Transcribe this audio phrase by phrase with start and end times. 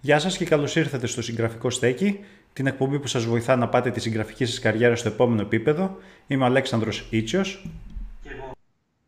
[0.00, 2.18] Γεια σας και καλώς ήρθατε στο Συγγραφικό Στέκι,
[2.52, 5.96] την εκπομπή που σας βοηθά να πάτε τη συγγραφική σας καριέρα στο επόμενο επίπεδο.
[6.26, 7.66] Είμαι ο Αλέξανδρος Ήτσιος.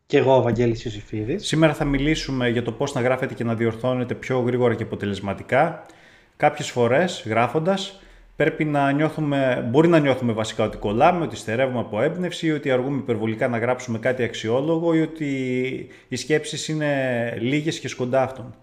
[0.05, 1.47] Και εγώ ο Βαγγέλης Ιωσήφιδης.
[1.47, 5.85] Σήμερα θα μιλήσουμε για το πώς να γράφετε και να διορθώνετε πιο γρήγορα και αποτελεσματικά.
[6.37, 8.01] Κάποιες φορές, γράφοντας,
[8.35, 12.71] πρέπει να νιώθουμε, μπορεί να νιώθουμε βασικά ότι κολλάμε, ότι στερεύουμε από έμπνευση ή ότι
[12.71, 15.27] αργούμε υπερβολικά να γράψουμε κάτι αξιόλογο ή ότι
[16.07, 18.55] οι σκέψεις είναι λίγες και σκοντάφτων.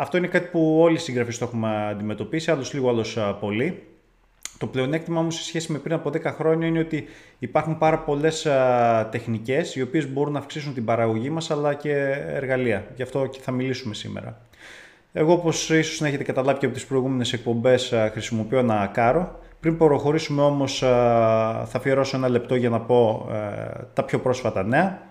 [0.00, 3.82] Αυτό είναι κάτι που όλοι οι συγγραφείς το έχουμε αντιμετωπίσει, άλλος λίγο, άλλος πολύ.
[4.58, 7.04] Το πλεονέκτημα όμως σε σχέση με πριν από 10 χρόνια είναι ότι
[7.38, 8.46] υπάρχουν πάρα πολλές
[9.10, 11.92] τεχνικές οι οποίες μπορούν να αυξήσουν την παραγωγή μας αλλά και
[12.26, 12.86] εργαλεία.
[12.96, 14.40] Γι' αυτό και θα μιλήσουμε σήμερα.
[15.12, 19.38] Εγώ όπως ίσως να έχετε καταλάβει και από τις προηγούμενες εκπομπές χρησιμοποιώ ένα κάρο.
[19.60, 25.09] Πριν προχωρήσουμε όμως θα αφιερώσω ένα λεπτό για να πω ε, τα πιο πρόσφατα νέα.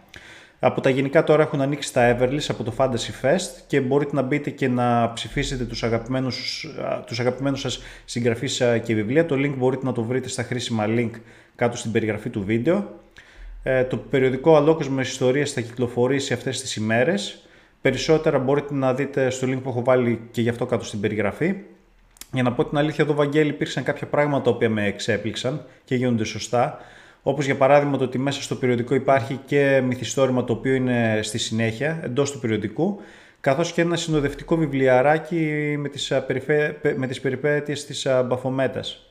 [0.59, 4.21] Από τα γενικά τώρα έχουν ανοίξει τα Everlist από το Fantasy Fest και μπορείτε να
[4.21, 6.67] μπείτε και να ψηφίσετε τους αγαπημένους,
[7.05, 9.25] τους αγαπημένους σας συγγραφείς και βιβλία.
[9.25, 11.11] Το link μπορείτε να το βρείτε στα χρήσιμα link
[11.55, 12.99] κάτω στην περιγραφή του βίντεο.
[13.63, 17.47] Ε, το περιοδικό Αλόκοσμο Ιστορίες θα κυκλοφορήσει αυτές τις ημέρες.
[17.81, 21.55] Περισσότερα μπορείτε να δείτε στο link που έχω βάλει και γι' αυτό κάτω στην περιγραφή.
[22.31, 25.95] Για να πω την αλήθεια, εδώ, Βαγγέλη, υπήρξαν κάποια πράγματα τα οποία με εξέπληξαν και
[25.95, 26.77] γίνονται σωστά.
[27.23, 31.37] Όπως για παράδειγμα το ότι μέσα στο περιοδικό υπάρχει και μυθιστόρημα το οποίο είναι στη
[31.37, 33.01] συνέχεια εντός του περιοδικού
[33.39, 36.79] καθώς και ένα συνοδευτικό βιβλιαράκι με τις, περιφέ...
[36.95, 39.09] με τις περιπέτειες της Μπαφομέτας.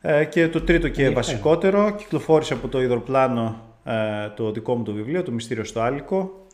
[0.00, 4.92] Ε, και το τρίτο και βασικότερο, κυκλοφόρησε από το υδροπλάνο ε, το δικό μου το
[4.92, 6.46] βιβλίο, το Μυστήριο στο Άλικο.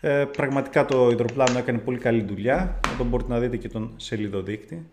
[0.00, 2.80] Ε, πραγματικά το υδροπλάνο έκανε πολύ καλή δουλειά.
[2.92, 4.86] Εδώ μπορείτε να δείτε και τον σελίδοδείκτη.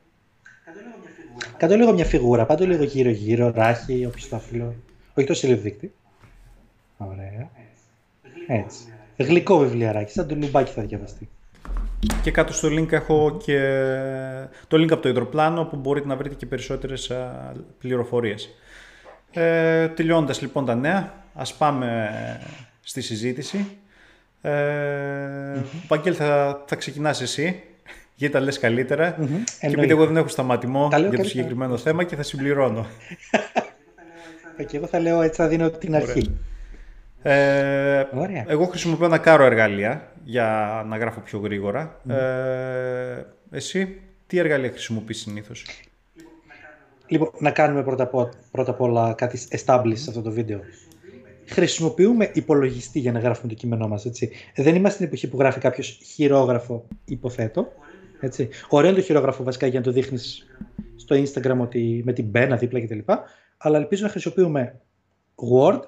[1.63, 4.75] Κάτω λίγο μια φιγούρα, πάντω λίγο γύρω-γύρω, ράχη, οπισθόφυλλο.
[5.13, 5.91] Όχι το σελίδι
[6.97, 7.49] Ωραία.
[8.47, 8.93] Έτσι.
[9.17, 11.29] Γλυκό βιβλιαράκι, σαν το λουμπάκι θα διαβαστεί.
[12.21, 13.59] Και κάτω στο link έχω και
[14.67, 17.11] το link από το υδροπλάνο που μπορείτε να βρείτε και περισσότερες
[17.79, 18.49] πληροφορίες.
[19.31, 22.09] Ε, τελειώνοντας λοιπόν τα νέα, ας πάμε
[22.81, 23.77] στη συζήτηση.
[24.41, 24.51] Ε,
[25.87, 27.63] Παγγέλ, θα, θα ξεκινάς εσύ
[28.15, 29.43] γιατί τα λες καλύτερα mm-hmm.
[29.59, 32.85] και επειδή εγώ δεν έχω σταματημό για το συγκεκριμένο θέμα και θα συμπληρώνω.
[34.67, 36.37] και εγώ θα λέω έτσι θα δίνω την αρχή.
[37.21, 38.05] Ε,
[38.47, 42.01] Εγώ χρησιμοποιώ ένα κάρο εργαλεία για να γράφω πιο γρήγορα.
[42.07, 45.65] Ε, εσύ τι εργαλεία χρησιμοποιείς συνήθως;
[47.07, 48.09] Λοιπόν, να κάνουμε πρώτα,
[48.51, 50.59] πρώτα απ' όλα κάτι establish σε αυτό το βίντεο.
[51.45, 54.31] Χρησιμοποιούμε υπολογιστή για να γράφουμε το κείμενό μας, έτσι.
[54.55, 57.71] Δεν είμαστε στην εποχή που γράφει κάποιος χειρόγραφο, υποθέτω.
[58.23, 58.49] Έτσι.
[58.69, 60.45] Ωραίο είναι το χειρόγραφο βασικά για να το δείχνεις
[60.95, 62.99] στο Instagram ότι με την πένα δίπλα κτλ.
[63.57, 64.79] Αλλά ελπίζω να χρησιμοποιούμε
[65.35, 65.79] Word,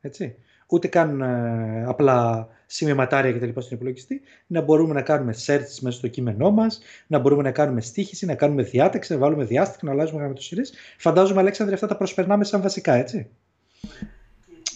[0.00, 0.34] έτσι,
[0.68, 3.60] ούτε καν ε, απλά σημειωματάρια κτλ.
[3.60, 7.80] στον υπολογιστή, να μπορούμε να κάνουμε search μέσα στο κείμενό μας, να μπορούμε να κάνουμε
[7.80, 10.62] στίχηση, να κάνουμε διάταξη, να βάλουμε διάστημα, να αλλάζουμε γραμματοσυρέ.
[10.98, 13.28] Φαντάζομαι, Αλέξανδρε, αυτά τα προσπερνάμε σαν βασικά, έτσι.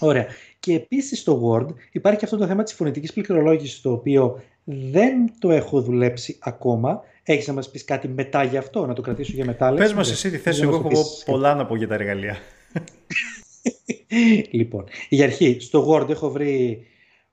[0.00, 0.26] Ωραία.
[0.58, 5.50] Και επίσης στο Word υπάρχει αυτό το θέμα της φωνητικής πληκτρολόγησης, το οποίο δεν το
[5.50, 7.00] έχω δουλέψει ακόμα.
[7.22, 9.74] Έχεις να μας πεις κάτι μετά γι' αυτό, να το κρατήσω για μετά.
[9.74, 12.36] Πες μας εσύ τη θέση, εγώ έχω πολλά να πω για τα εργαλεία.
[14.50, 16.86] λοιπόν, για αρχή, στο Word έχω βρει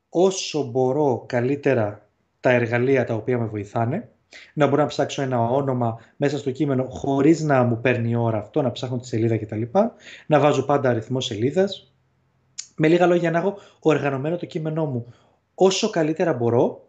[0.09, 2.09] όσο μπορώ καλύτερα
[2.39, 4.09] τα εργαλεία τα οποία με βοηθάνε.
[4.53, 8.61] Να μπορώ να ψάξω ένα όνομα μέσα στο κείμενο χωρίς να μου παίρνει ώρα αυτό,
[8.61, 9.61] να ψάχνω τη σελίδα κτλ.
[10.25, 11.93] Να βάζω πάντα αριθμό σελίδας.
[12.75, 15.13] Με λίγα λόγια να έχω οργανωμένο το κείμενό μου
[15.53, 16.88] όσο καλύτερα μπορώ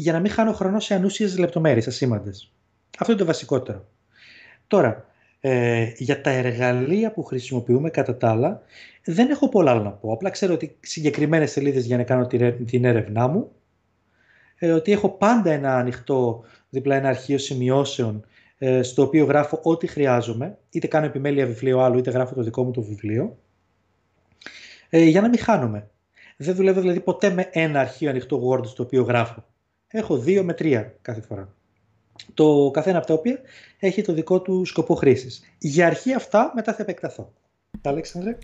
[0.00, 2.52] για να μην χάνω χρόνο σε ανούσιες λεπτομέρειες, ασήμαντες.
[2.98, 3.88] Αυτό είναι το βασικότερο.
[4.66, 5.06] Τώρα,
[5.40, 8.62] ε, για τα εργαλεία που χρησιμοποιούμε κατά τα άλλα,
[9.04, 10.12] δεν έχω πολλά να πω.
[10.12, 12.26] Απλά ξέρω ότι συγκεκριμένες σελίδες για να κάνω
[12.66, 13.50] την έρευνά μου,
[14.58, 18.24] ε, ότι έχω πάντα ένα ανοιχτό, δίπλα ένα αρχείο σημειώσεων,
[18.58, 22.64] ε, στο οποίο γράφω ό,τι χρειάζομαι, είτε κάνω επιμέλεια βιβλίου άλλου, είτε γράφω το δικό
[22.64, 23.38] μου το βιβλίο,
[24.88, 25.90] ε, για να μην χάνομαι.
[26.36, 29.44] Δεν δουλεύω δηλαδή ποτέ με ένα αρχείο ανοιχτό Word στο οποίο γράφω.
[29.90, 31.54] Έχω δύο με τρία κάθε φορά.
[32.34, 33.40] Το καθένα από τα οποία
[33.78, 35.42] έχει το δικό του σκοπό χρήσης.
[35.58, 37.32] Για αρχή αυτά, μετά θα επεκταθώ.
[37.80, 38.38] Τα Αλέξανδρε.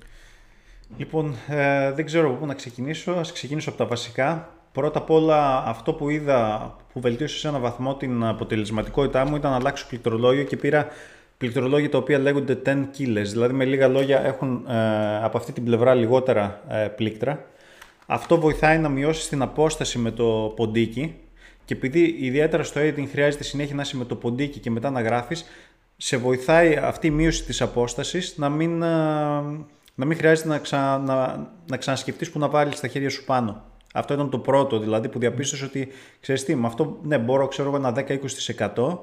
[0.97, 3.13] Λοιπόν, ε, δεν ξέρω από πού να ξεκινήσω.
[3.13, 4.49] Ας ξεκινήσω από τα βασικά.
[4.73, 9.51] Πρώτα απ' όλα, αυτό που είδα που βελτίωσε σε έναν βαθμό την αποτελεσματικότητά μου ήταν
[9.51, 10.87] να αλλάξω πληκτρολόγιο και πήρα
[11.39, 13.33] πληκτρολόγια τα οποία λέγονται 10 κύλες.
[13.33, 17.45] Δηλαδή, με λίγα λόγια, έχουν ε, από αυτή την πλευρά λιγότερα ε, πλήκτρα.
[18.07, 21.15] Αυτό βοηθάει να μειώσεις την απόσταση με το ποντίκι
[21.65, 25.01] και επειδή ιδιαίτερα στο editing χρειάζεται συνέχεια να είσαι με το ποντίκι και μετά να
[25.01, 25.45] γράφεις,
[25.97, 28.87] σε βοηθάει αυτή η μείωση της απόστασης να μην, ε,
[29.95, 33.63] να μην χρειάζεται να, ξα, να, να ξανασκεφτείς που να βάλεις τα χέρια σου πάνω.
[33.95, 35.89] Αυτό ήταν το πρώτο δηλαδή που διαπίστωσε ότι
[36.21, 37.95] ξέρεις τι, με αυτό ναι, μπορώ ξέρω ένα
[38.75, 38.99] 10-20%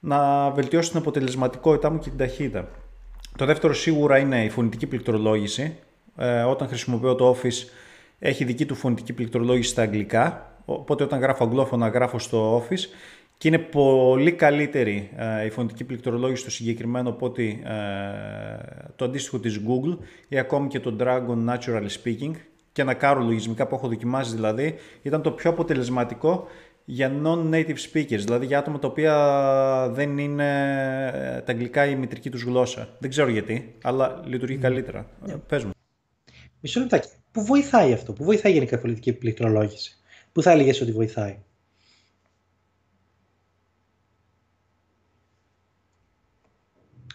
[0.00, 2.68] να βελτιώσω την αποτελεσματικότητά μου και την ταχύτητα.
[3.36, 5.76] Το δεύτερο σίγουρα είναι η φωνητική πληκτρολόγηση.
[6.16, 7.68] Ε, όταν χρησιμοποιώ το Office
[8.18, 12.88] έχει δική του φωνητική πληκτρολόγηση στα αγγλικά, οπότε όταν γράφω αγγλόφωνα γράφω στο Office
[13.38, 17.72] και είναι πολύ καλύτερη ε, η φωνητική πληκτρολόγηση στο συγκεκριμένο από ότι ε,
[18.96, 22.30] το αντίστοιχο της Google ή ακόμη και το Dragon Natural Speaking
[22.72, 26.46] και ένα κάρο λογισμικά που έχω δοκιμάσει δηλαδή ήταν το πιο αποτελεσματικό
[26.84, 29.14] για non-native speakers, δηλαδή για άτομα τα οποία
[29.92, 30.46] δεν είναι
[31.14, 32.88] ε, τα αγγλικά η μητρική τους γλώσσα.
[32.98, 35.06] Δεν ξέρω γιατί, αλλά λειτουργεί καλύτερα.
[35.26, 35.40] Yeah.
[35.48, 35.70] Πες μου.
[36.60, 37.08] Μισό λεπτάκι.
[37.32, 39.98] Πού βοηθάει αυτό, πού βοηθάει γενικά η πολιτική πληκτρολόγηση;
[40.34, 41.38] Πού θα έλεγες ότι βοηθάει;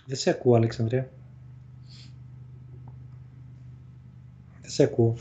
[0.06, 1.10] Δεν σε ακούω, Αλεξανδρία.
[4.62, 5.16] Δεν σε ακούω.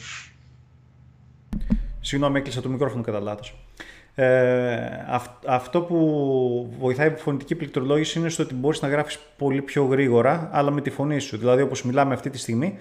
[2.01, 3.55] Συγγνώμη, έκλεισα το μικρόφωνο κατά λάθος.
[4.15, 5.05] Ε,
[5.47, 10.49] αυτό που βοηθάει η φωνητική πληκτρολόγηση είναι στο ότι μπορείς να γράφεις πολύ πιο γρήγορα,
[10.53, 11.39] αλλά με τη φωνή σου.
[11.39, 12.79] Δηλαδή, όπως μιλάμε αυτή τη στιγμή,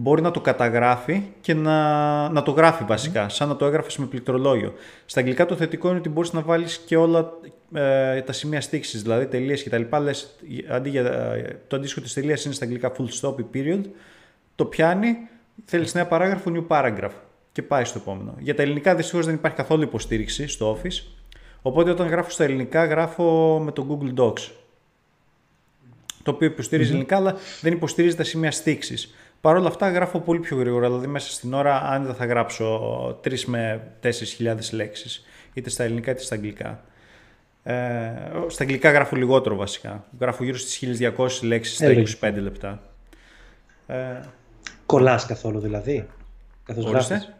[0.00, 4.06] μπορεί να το καταγράφει και να, να το γράφει βασικά, σαν να το έγραφες με
[4.06, 4.72] πληκτρολόγιο.
[5.06, 7.32] Στα αγγλικά το θετικό είναι ότι μπορείς να βάλεις και όλα
[7.74, 9.98] ε, τα σημεία στίξης, δηλαδή τελείες και τα λοιπά.
[9.98, 10.36] Λες,
[10.70, 13.80] αντί για, ε, το αντίστοιχο της τελείας είναι στα αγγλικά full stop ή period,
[14.54, 15.16] το πιάνει,
[15.64, 17.14] θέλεις νέα παράγραφο, new paragraph
[17.52, 18.34] και πάει στο επόμενο.
[18.38, 21.02] Για τα ελληνικά δυστυχώς δεν υπάρχει καθόλου υποστήριξη στο Office,
[21.62, 24.50] οπότε όταν γράφω στα ελληνικά γράφω με το Google Docs.
[26.22, 29.14] Το οποίο ελληνικά, αλλά δεν υποστηρίζει τα σημεία στήξης.
[29.40, 33.20] Παρ' όλα αυτά γράφω πολύ πιο γρήγορα, δηλαδή μέσα στην ώρα αν δεν θα γράψω
[33.24, 35.24] 3 με 4 χιλιάδες λέξεις,
[35.54, 36.84] είτε στα ελληνικά είτε στα αγγλικά.
[37.62, 38.12] Ε,
[38.46, 40.04] στα αγγλικά γράφω λιγότερο βασικά.
[40.20, 40.78] Γράφω γύρω στις
[41.16, 42.82] 1200 λέξεις στα 25 λεπτά.
[43.86, 44.20] Ε,
[44.86, 46.06] Κολλάς καθόλου δηλαδή,
[46.64, 47.32] καθώς γράφεις.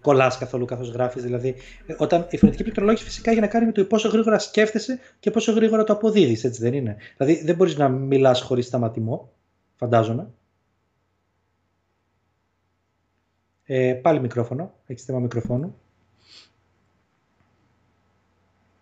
[0.00, 1.22] Κολλάς καθόλου καθώς γράφεις.
[1.22, 1.54] Δηλαδή,
[1.86, 5.30] ε, όταν η φωνητική πληκτρολόγηση φυσικά έχει να κάνει με το πόσο γρήγορα σκέφτεσαι και
[5.30, 6.96] πόσο γρήγορα το αποδίδεις, έτσι δεν είναι.
[7.16, 9.32] Δηλαδή, δεν μπορείς να μιλάς χωρίς σταματημό
[9.76, 10.30] φαντάζομαι.
[13.64, 14.74] Ε, πάλι μικρόφωνο.
[14.86, 15.76] Έχει θέμα μικροφώνου.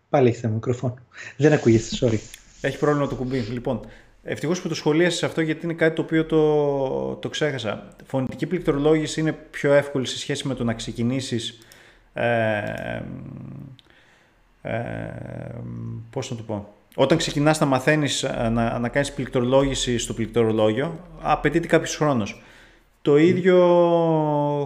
[0.09, 0.99] Πάλι έχει θέμα μικροφώνου.
[1.37, 2.19] Δεν ακούγεσαι, sorry.
[2.61, 3.39] Έχει πρόβλημα το κουμπί.
[3.39, 3.81] Λοιπόν,
[4.23, 7.95] ευτυχώς που το σχολίασες αυτό γιατί είναι κάτι το οποίο το, το ξέχασα.
[8.05, 11.59] Φωνητική πληκτρολόγηση είναι πιο εύκολη σε σχέση με το να ξεκινήσεις.
[12.13, 13.03] Ε,
[14.63, 14.81] ε,
[16.11, 20.99] πώς να το πω όταν ξεκινάς να μαθαίνεις ε, να, να κάνεις πληκτρολόγηση στο πληκτρολόγιο,
[21.21, 22.43] απαιτείται κάποιος χρόνος.
[23.03, 23.57] Το ίδιο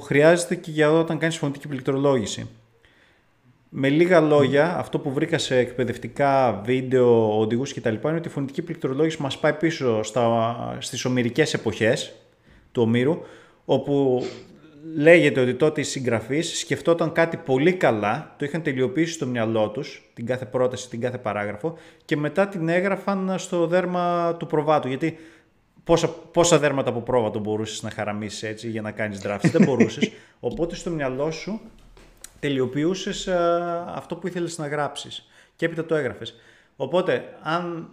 [0.05, 2.49] χρειάζεται και για όταν κάνεις φωνητική πληκτρολόγηση.
[3.69, 7.95] Με λίγα λόγια, αυτό που βρήκα σε εκπαιδευτικά βίντεο, οδηγούς κτλ.
[8.05, 12.13] είναι ότι η φωνητική πληκτρολόγηση μας πάει πίσω στα, στις ομυρικές εποχές
[12.73, 13.19] του ομήρου,
[13.65, 14.23] όπου
[14.95, 20.11] λέγεται ότι τότε οι συγγραφείς σκεφτόταν κάτι πολύ καλά, το είχαν τελειοποιήσει στο μυαλό τους,
[20.15, 24.89] την κάθε πρόταση, την κάθε παράγραφο, και μετά την έγραφαν στο δέρμα του προβάτου.
[24.89, 25.19] Γιατί
[25.85, 30.11] πόσα, πόσα δέρματα από πρόβατο μπορούσες να χαραμίσεις έτσι για να κάνεις draft, δεν μπορούσες.
[30.41, 31.61] Οπότε στο μυαλό σου
[32.41, 33.37] τελειοποιούσες ε,
[33.87, 35.29] αυτό που ήθελες να γράψεις.
[35.57, 36.35] Και έπειτα το έγραφες.
[36.77, 37.91] Οπότε, αν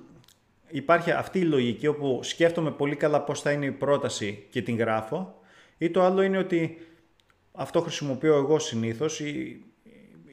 [0.69, 4.77] υπάρχει αυτή η λογική όπου σκέφτομαι πολύ καλά πώς θα είναι η πρόταση και την
[4.77, 5.41] γράφω,
[5.77, 6.77] ή το άλλο είναι ότι
[7.51, 9.21] αυτό χρησιμοποιώ εγώ συνήθως,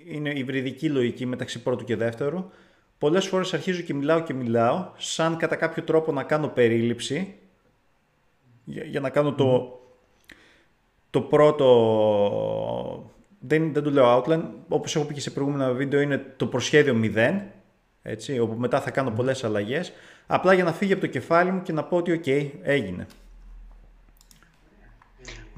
[0.07, 2.51] είναι η βρυδική λογική μεταξύ πρώτου και δεύτερου.
[2.99, 7.35] Πολλές φορές αρχίζω και μιλάω και μιλάω, σαν κατά κάποιο τρόπο να κάνω περίληψη,
[8.65, 9.81] για, να κάνω το,
[11.11, 11.67] το πρώτο,
[13.39, 17.01] δεν, δεν το λέω outline, όπως έχω πει και σε προηγούμενα βίντεο, είναι το προσχέδιο
[17.15, 17.41] 0,
[18.03, 19.93] έτσι, όπου μετά θα κάνω πολλές αλλαγές,
[20.27, 23.07] απλά για να φύγει από το κεφάλι μου και να πω ότι ok, έγινε.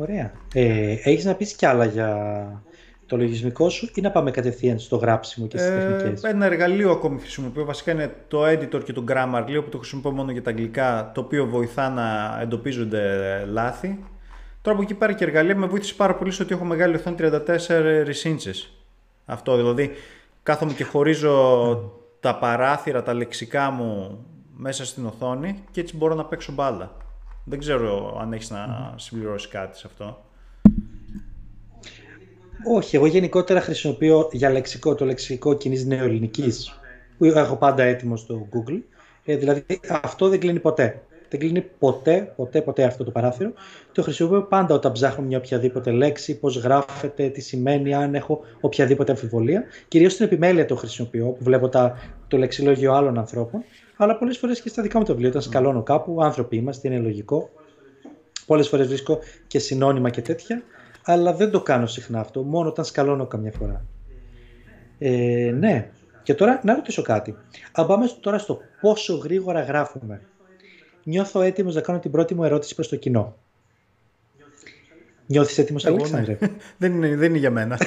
[0.03, 0.33] Ωραία.
[0.55, 2.63] Ε, έχεις να πεις κι άλλα για
[3.07, 6.91] το λογισμικό σου ή να πάμε κατευθείαν στο γράψιμο και στις ε, τεχνικές; Ένα εργαλείο
[6.91, 7.65] ακόμη χρησιμοποιώ.
[7.65, 11.21] Βασικά είναι το editor και το Grammarly που το χρησιμοποιώ μόνο για τα αγγλικά, το
[11.21, 13.03] οποίο βοηθά να εντοπίζονται
[13.47, 13.99] λάθη.
[14.63, 17.17] Τώρα από εκεί πέρα και εργαλεία με βοήθησε πάρα πολύ στο ότι έχω μεγάλη οθόνη
[17.21, 17.29] 34
[18.25, 18.71] inches.
[19.25, 19.91] Αυτό δηλαδή
[20.43, 24.19] κάθομαι και χωρίζω τα παράθυρα, τα λεξικά μου
[24.57, 26.97] μέσα στην οθόνη και έτσι μπορώ να παίξω μπάλα.
[27.45, 30.25] Δεν ξέρω αν έχεις να συμπληρώσεις κάτι σε αυτό.
[32.65, 36.81] Όχι, εγώ γενικότερα χρησιμοποιώ για λεξικό το λεξικό κοινή νεοελληνικής
[37.19, 38.81] που έχω πάντα έτοιμο στο Google.
[39.25, 39.65] Ε, δηλαδή
[40.03, 41.03] αυτό δεν κλείνει ποτέ.
[41.33, 43.53] Δεν κλείνει ποτέ, ποτέ, ποτέ αυτό το παράθυρο.
[43.93, 49.13] Το χρησιμοποιώ πάντα όταν ψάχνω μια οποιαδήποτε λέξη, πώς γράφεται, τι σημαίνει, αν έχω οποιαδήποτε
[49.13, 49.65] αμφιβολία.
[49.89, 51.99] Κυρίως στην επιμέλεια το χρησιμοποιώ, που βλέπω τα,
[52.29, 53.65] το λεξιλόγιο άλλων ανθρώπων
[53.97, 56.99] αλλά πολλές φορές και στα δικά μου τα βιβλία, όταν σκαλώνω κάπου, άνθρωποι είμαστε, είναι
[56.99, 57.51] λογικό.
[58.47, 60.63] Πολλές φορές βρίσκω και συνώνυμα και τέτοια,
[61.05, 63.85] αλλά δεν το κάνω συχνά αυτό, μόνο όταν σκαλώνω καμιά φορά.
[64.99, 65.91] Ε, ναι,
[66.23, 67.37] Και τώρα να ρωτήσω κάτι.
[67.73, 70.21] Αν πάμε τώρα στο πόσο γρήγορα γράφουμε.
[71.05, 73.37] Νιώθω έτοιμος να κάνω την πρώτη μου ερώτηση προς το κοινό.
[75.27, 76.03] Νιώθεις έτοιμος, Εγώ, ναι.
[76.03, 76.39] Αλέξανδρε.
[76.79, 77.79] δεν, είναι, δεν είναι για μένα.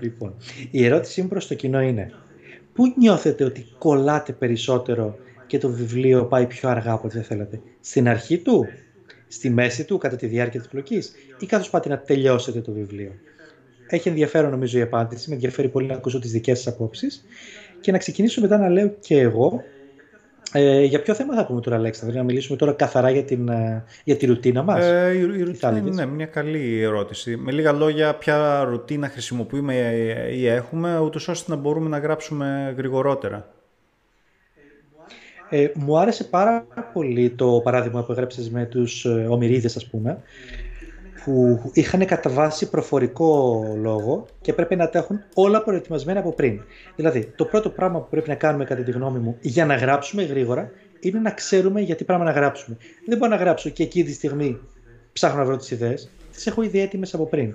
[0.00, 0.34] λοιπόν,
[0.70, 2.12] η ερώτησή μου προς το κοινό είναι
[2.72, 7.60] Πού νιώθετε ότι κολλάτε περισσότερο και το βιβλίο πάει πιο αργά από ό,τι θα θέλατε;
[7.80, 8.66] Στην αρχή του,
[9.28, 13.12] στη μέση του, κατά τη διάρκεια της πλοκής; Ή καθώς πάτε να τελειώσετε το βιβλίο;
[13.88, 17.24] Έχει ενδιαφέρον νομίζω η απάντηση, με ενδιαφέρει πολύ να ακούσω τις δικές σας απόψεις
[17.80, 19.62] και να ξεκινήσω μετά να λέω και εγώ
[20.52, 23.84] ε, για ποιο θέμα θα πούμε τώρα, Αλέξανδρε, να μιλήσουμε τώρα καθαρά για, την, ε,
[24.04, 27.36] για τη ρουτίνα μας; Ε, η, η θα ρουτίνα έλεγες; είναι ναι, μια καλή ερώτηση.
[27.36, 29.74] Με λίγα λόγια, ποια ρουτίνα χρησιμοποιούμε
[30.32, 33.50] ή έχουμε, ούτως ώστε να μπορούμε να γράψουμε γρηγορότερα.
[35.50, 40.22] Ε, μου άρεσε πάρα πολύ το παράδειγμα που έγραψες με τους ε, ομοιρίδες, ας πούμε,
[41.26, 46.60] που είχαν κατά βάση προφορικό λόγο και πρέπει να τα έχουν όλα προετοιμασμένα από πριν.
[46.96, 50.22] Δηλαδή, το πρώτο πράγμα που πρέπει να κάνουμε, κατά τη γνώμη μου, για να γράψουμε
[50.22, 52.76] γρήγορα, είναι να ξέρουμε γιατί πράγμα να γράψουμε.
[53.06, 54.60] Δεν μπορώ να γράψω και εκεί τη στιγμή
[55.12, 56.10] ψάχνω να βρω τις ιδέες.
[56.32, 57.54] Τις έχω ήδη έτοιμες από πριν.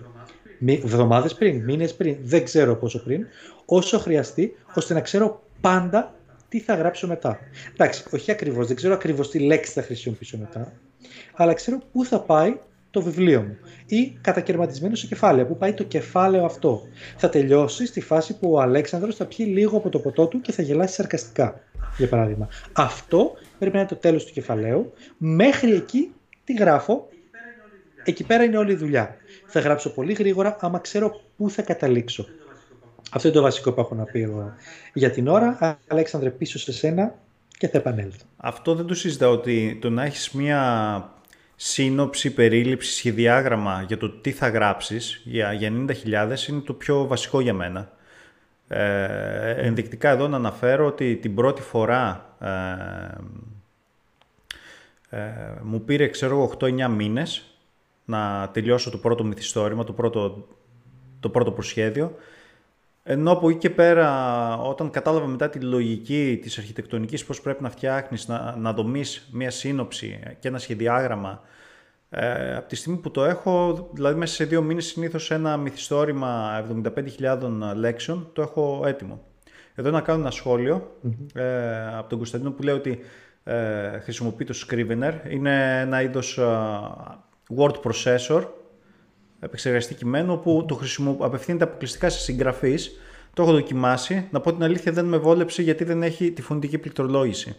[0.65, 3.25] Εβδομάδες πριν, μήνες πριν, δεν ξέρω πόσο πριν,
[3.65, 6.15] όσο χρειαστεί, ώστε να ξέρω πάντα
[6.49, 7.39] τι θα γράψω μετά.
[7.73, 10.73] Εντάξει, όχι ακριβώς, δεν ξέρω ακριβώς τι λέξη θα χρησιμοποιήσω μετά,
[11.35, 12.57] αλλά ξέρω πού θα πάει
[12.91, 16.81] το βιβλίο μου ή κατακαιρματισμένο σε κεφάλαια, πού πάει το κεφάλαιο αυτό.
[17.17, 20.51] Θα τελειώσει στη φάση που ο Αλέξανδρος θα πιει λίγο από το ποτό του και
[20.51, 21.59] θα γελάσει σαρκαστικά,
[21.97, 22.47] για παράδειγμα.
[22.73, 24.93] Αυτό πρέπει να είναι το τέλος του κεφαλαίου.
[25.17, 26.11] Μέχρι εκεί
[26.43, 27.07] τι γράφω,
[28.03, 29.15] εκεί πέρα είναι όλη η δουλειά.
[29.45, 32.25] Θα γράψω πολύ γρήγορα άμα ξέρω πού θα καταλήξω.
[33.11, 34.53] Αυτό είναι το βασικό που έχω να πει εγώ
[34.93, 35.77] για την ώρα.
[35.87, 37.15] Αλέξανδρε, πίσω σε σένα
[37.57, 38.25] και θα επανέλθω.
[38.37, 41.20] Αυτό δεν το συζητάω ότι το να έχεις μία
[41.63, 45.71] σύνοψη, περίληψη, σχεδιάγραμμα για το τι θα γράψεις για, για
[46.03, 47.91] 90.000 είναι το πιο βασικό για μένα.
[48.67, 52.47] Ε, ενδεικτικά εδώ να αναφέρω ότι την πρώτη φορά ε,
[55.17, 57.43] ε, μου πήρε ξέρω εγώ 8-9 μήνες
[58.05, 60.47] να τελειώσω το πρώτο μυθιστόρημα, το πρώτο,
[61.19, 62.15] το πρώτο προσχέδιο
[63.03, 67.69] ενώ από εκεί και πέρα, όταν κατάλαβα μετά τη λογική της αρχιτεκτονικής πώς πρέπει να
[67.69, 71.41] φτιάχνεις, να, να δομείς μία σύνοψη και ένα σχεδιάγραμμα,
[72.09, 76.63] ε, από τη στιγμή που το έχω, δηλαδή μέσα σε δύο μήνες συνήθως ένα μυθιστόρημα
[77.19, 79.25] 75.000 λέξεων, το έχω έτοιμο.
[79.75, 80.97] Εδώ να κάνω ένα σχόλιο
[81.33, 82.99] ε, από τον Κωνσταντίνο που λέει ότι
[83.43, 85.13] ε, χρησιμοποιεί το Scrivener.
[85.29, 86.43] Είναι ένα είδος ε,
[87.57, 88.43] word processor
[89.41, 91.17] επεξεργαστή κειμένο που το χρησιμο...
[91.19, 92.91] απευθύνεται αποκλειστικά σε συγγραφείς.
[93.33, 94.27] Το έχω δοκιμάσει.
[94.31, 97.55] Να πω την αλήθεια δεν με βόλεψε γιατί δεν έχει τη φωνητική πληκτρολόγηση.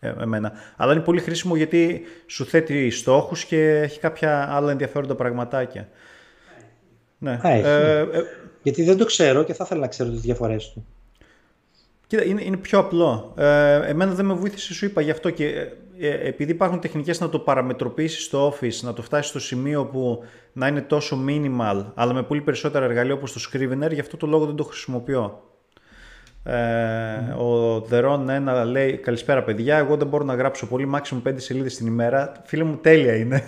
[0.00, 0.52] Ε, εμένα.
[0.76, 5.88] Αλλά είναι πολύ χρήσιμο γιατί σου θέτει στόχους και έχει κάποια άλλα ενδιαφέροντα πραγματάκια.
[7.18, 7.40] Ναι.
[7.42, 7.66] Α, έχει.
[7.66, 8.06] Ε, ε,
[8.62, 10.86] γιατί δεν το ξέρω και θα ήθελα να ξέρω τις διαφορές του.
[12.06, 13.34] Κοίτα, είναι, είναι πιο απλό.
[13.36, 17.28] Ε, εμένα δεν με βοήθησε, σου είπα γι' αυτό και ε, επειδή υπάρχουν τεχνικές να
[17.28, 22.12] το παραμετροποιήσεις στο Office, να το φτάσεις στο σημείο που να είναι τόσο minimal, αλλά
[22.12, 25.42] με πολύ περισσότερα εργαλεία όπως το Scrivener, γι' αυτό το λόγο δεν το χρησιμοποιώ.
[26.42, 29.76] Ε, Ο Δερόν ένα λέει Καλησπέρα παιδιά.
[29.76, 32.32] Εγώ δεν μπορώ να γράψω πολύ, maximum 5 σελίδες την ημέρα.
[32.44, 33.42] Φίλε μου, τέλεια είναι.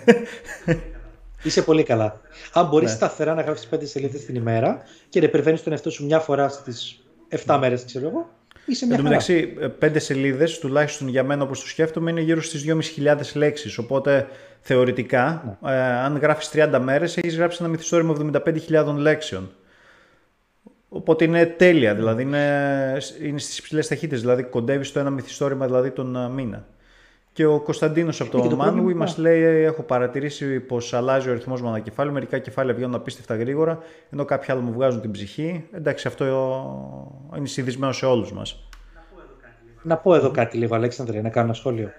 [1.43, 2.21] Είσαι πολύ καλά.
[2.53, 2.95] Αν μπορείς ναι.
[2.95, 6.49] σταθερά να γράψεις 5 σελίδες την ημέρα και να υπερβαίνει τον εαυτό σου μια φορά
[6.49, 7.03] στις
[7.45, 8.29] 7 μέρες, ξέρω εγώ,
[8.65, 12.41] είσαι μια Εν τω μεταξύ, 5 σελίδες, τουλάχιστον για μένα όπως το σκέφτομαι, είναι γύρω
[12.41, 12.65] στις
[12.97, 13.77] 2.500 λέξεις.
[13.77, 14.27] Οπότε
[14.61, 15.71] θεωρητικά, ναι.
[15.71, 18.15] ε, αν γράφεις 30 μέρες, έχεις γράψει ένα μυθιστόρημα
[18.45, 19.51] 75.000 λέξεων.
[20.89, 25.91] Οπότε είναι τέλεια, δηλαδή είναι, είναι στις υψηλές ταχύτητες, δηλαδή κοντεύεις στο ένα μυθιστόρημα δηλαδή
[25.91, 26.67] τον μήνα.
[27.33, 31.67] Και ο Κωνσταντίνος από το Manway μας λέει έχω παρατηρήσει πως αλλάζει ο αριθμός μου
[31.67, 35.67] ανακεφάλαιο, μερικά κεφάλαια βγαίνουν απίστευτα γρήγορα, ενώ κάποια άλλα μου βγάζουν την ψυχή.
[35.71, 36.25] Εντάξει, αυτό
[37.37, 38.69] είναι συνδυσμένο σε όλους μας.
[39.81, 41.89] Να πω εδώ κάτι λίγο, Αλέξανδρε, να κάνω ένα σχόλιο.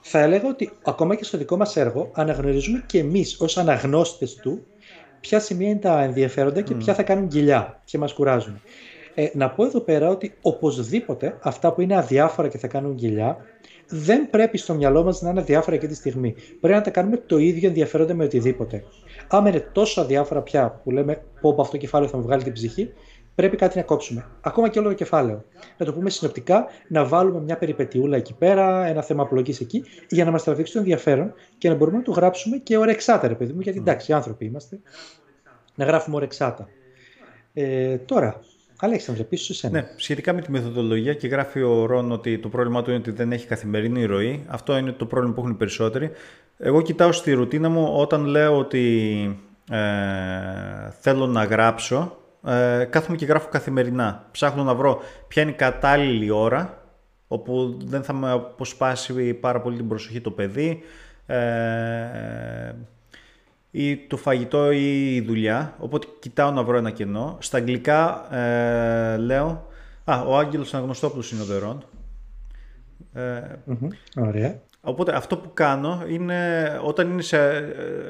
[0.00, 4.66] Θα έλεγα ότι ακόμα και στο δικό μας έργο αναγνωρίζουμε και εμείς ως αναγνώστες του
[5.20, 8.60] ποια σημεία είναι τα ενδιαφέροντα και ποια θα κάνουν κοιλιά και μας κουράζουν.
[9.14, 13.36] Ε, να πω εδώ πέρα ότι οπωσδήποτε αυτά που είναι αδιάφορα και θα κάνουν κοιλιά
[13.88, 16.34] δεν πρέπει στο μυαλό μας να είναι αδιάφορα εκείνη τη στιγμή.
[16.60, 18.84] Πρέπει να τα κάνουμε το ίδιο ενδιαφέροντα με οτιδήποτε.
[19.28, 22.42] Άμα είναι τόσο αδιάφορα πια που λέμε πω από αυτό το κεφάλαιο θα μου βγάλει
[22.42, 22.92] την ψυχή,
[23.34, 24.26] πρέπει κάτι να κόψουμε.
[24.40, 25.44] Ακόμα και όλο το κεφάλαιο.
[25.76, 30.24] Να το πούμε συνοπτικά, να βάλουμε μια περιπετιούλα εκεί πέρα, ένα θέμα απλογής εκεί, για
[30.24, 33.52] να μας τραβήξει το ενδιαφέρον και να μπορούμε να το γράψουμε και ωρεξάτα, ρε παιδί
[33.52, 34.80] μου, γιατί εντάξει, άνθρωποι είμαστε.
[35.74, 36.68] Να γράφουμε ωρεξάτα.
[37.52, 38.40] Ε, τώρα,
[38.80, 39.80] Αλέξανδρε, πίσω σε σένα.
[39.80, 43.10] Ναι, σχετικά με τη μεθοδολογία και γράφει ο Ρόν ότι το πρόβλημά του είναι ότι
[43.10, 44.44] δεν έχει καθημερινή ροή.
[44.46, 46.10] Αυτό είναι το πρόβλημα που έχουν οι περισσότεροι.
[46.58, 49.38] Εγώ κοιτάω στη ρουτίνα μου όταν λέω ότι
[49.70, 49.76] ε,
[51.00, 52.16] θέλω να γράψω
[52.46, 54.26] ε, κάθομαι και γράφω καθημερινά.
[54.30, 56.82] Ψάχνω να βρω ποια είναι η κατάλληλη ώρα,
[57.28, 60.82] όπου δεν θα με αποσπάσει πάρα πολύ την προσοχή το παιδί,
[61.26, 61.36] ε,
[63.70, 67.36] ή το φαγητό ή η δουλειά, οπότε κοιτάω να βρω ένα κενό.
[67.40, 69.66] Στα αγγλικά ε, λέω...
[70.04, 71.84] Α, ο Άγγελος Αναγνωστόπουλος είναι ο Δερόν.
[73.12, 73.40] Ε,
[74.16, 74.60] Ωραία.
[74.80, 77.38] Οπότε αυτό που κάνω είναι, όταν είναι, σε,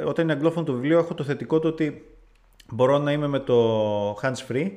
[0.06, 2.16] όταν είναι αγγλόφωνο το βιβλίο, έχω το θετικό το ότι
[2.72, 4.70] μπορώ να είμαι με το hands free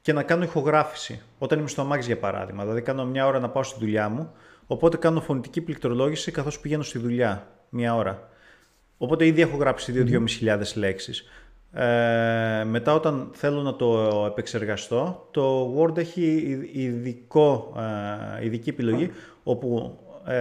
[0.00, 1.22] και να κάνω ηχογράφηση.
[1.38, 4.30] Όταν είμαι στο αμάξι για παράδειγμα, δηλαδή κάνω μια ώρα να πάω στη δουλειά μου,
[4.66, 8.28] οπότε κάνω φωνητική πληκτρολόγηση καθώς πηγαίνω στη δουλειά μια ώρα.
[8.98, 9.92] Οπότε ήδη έχω γράψει
[10.40, 11.24] 2-2.500 λέξεις.
[11.72, 16.22] Ε, μετά όταν θέλω να το επεξεργαστώ, το Word έχει
[16.72, 17.74] ειδικό,
[18.40, 19.10] ε, ειδική επιλογή
[19.42, 20.36] όπου ε,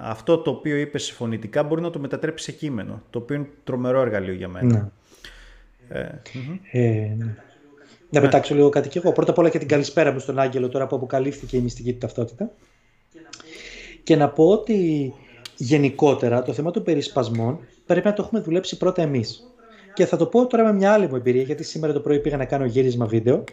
[0.00, 4.00] αυτό το οποίο είπες φωνητικά μπορεί να το μετατρέψει σε κείμενο, το οποίο είναι τρομερό
[4.00, 4.90] εργαλείο για μένα.
[5.88, 6.00] Ναι.
[6.00, 6.20] Ε,
[6.72, 7.36] ε, ναι.
[8.10, 9.12] Να πετάξω λίγο κάτι και εγώ.
[9.12, 11.98] Πρώτα απ' όλα και την καλησπέρα μου στον Άγγελο τώρα που αποκαλύφθηκε η μυστική του
[11.98, 12.50] ταυτότητα.
[14.02, 15.12] Και να πω ότι
[15.56, 19.50] γενικότερα το θέμα των περισπασμών πρέπει να το έχουμε δουλέψει πρώτα εμείς.
[19.94, 22.36] Και θα το πω τώρα με μια άλλη μου εμπειρία, γιατί σήμερα το πρωί πήγα
[22.36, 23.44] να κάνω γύρισμα βίντεο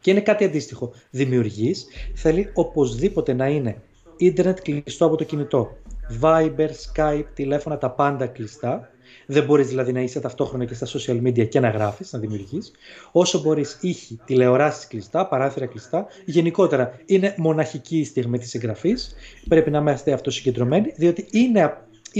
[0.00, 0.92] και είναι κάτι αντίστοιχο.
[1.10, 1.74] Δημιουργή
[2.14, 3.82] θέλει οπωσδήποτε να είναι
[4.16, 5.76] ίντερνετ κλειστό από το κινητό.
[6.20, 8.90] Viber, Skype, τηλέφωνα, τα πάντα κλειστά.
[9.26, 12.72] Δεν μπορείς δηλαδή να είσαι ταυτόχρονα και στα social media και να γράφεις, να δημιουργείς.
[13.12, 16.06] Όσο μπορείς, ήχη, τηλεοράσεις κλειστά, παράθυρα κλειστά.
[16.24, 19.14] Γενικότερα είναι μοναχική η στιγμή της εγγραφής.
[19.48, 21.62] Πρέπει να είμαστε αυτοσυγκεντρωμένοι, διότι είναι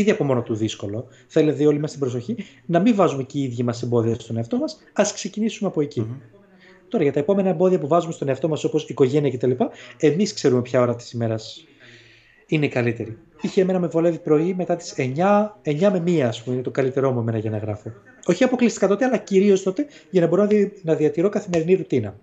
[0.00, 1.07] ήδη από μόνο του δύσκολο.
[1.26, 2.37] Θέλει όλοι μας την προσοχή
[2.67, 4.79] να μην βάζουμε και οι ίδιοι μας εμπόδια στον εαυτό μας.
[4.93, 6.07] Α ξεκινήσουμε από εκεί.
[6.88, 9.50] Τώρα για τα επόμενα εμπόδια που βάζουμε στον εαυτό μας, όπως οικογένεια κτλ.,
[9.99, 11.65] εμείς ξέρουμε ποια ώρα της ημέρας
[12.47, 13.19] είναι η καλύτερη.
[13.41, 16.71] Είχε εμένα με βολεύει πρωί μετά τις 9, 9 με 1, ας πούμε, είναι το
[16.71, 17.93] καλύτερό μου εμένα για να γράφω.
[18.26, 20.49] Όχι αποκλειστικά τότε, αλλά κυρίως τότε για να μπορώ
[20.82, 22.19] να διατηρώ καθημερινή ρουτίνα.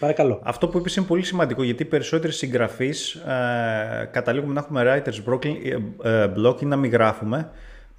[0.00, 0.40] Παρακαλώ.
[0.42, 5.30] Αυτό που είπες είναι πολύ σημαντικό γιατί οι περισσότεροι συγγραφείς ε, καταλήγουμε να έχουμε writer's
[5.30, 7.50] block, ε, ε, block ή να μην γράφουμε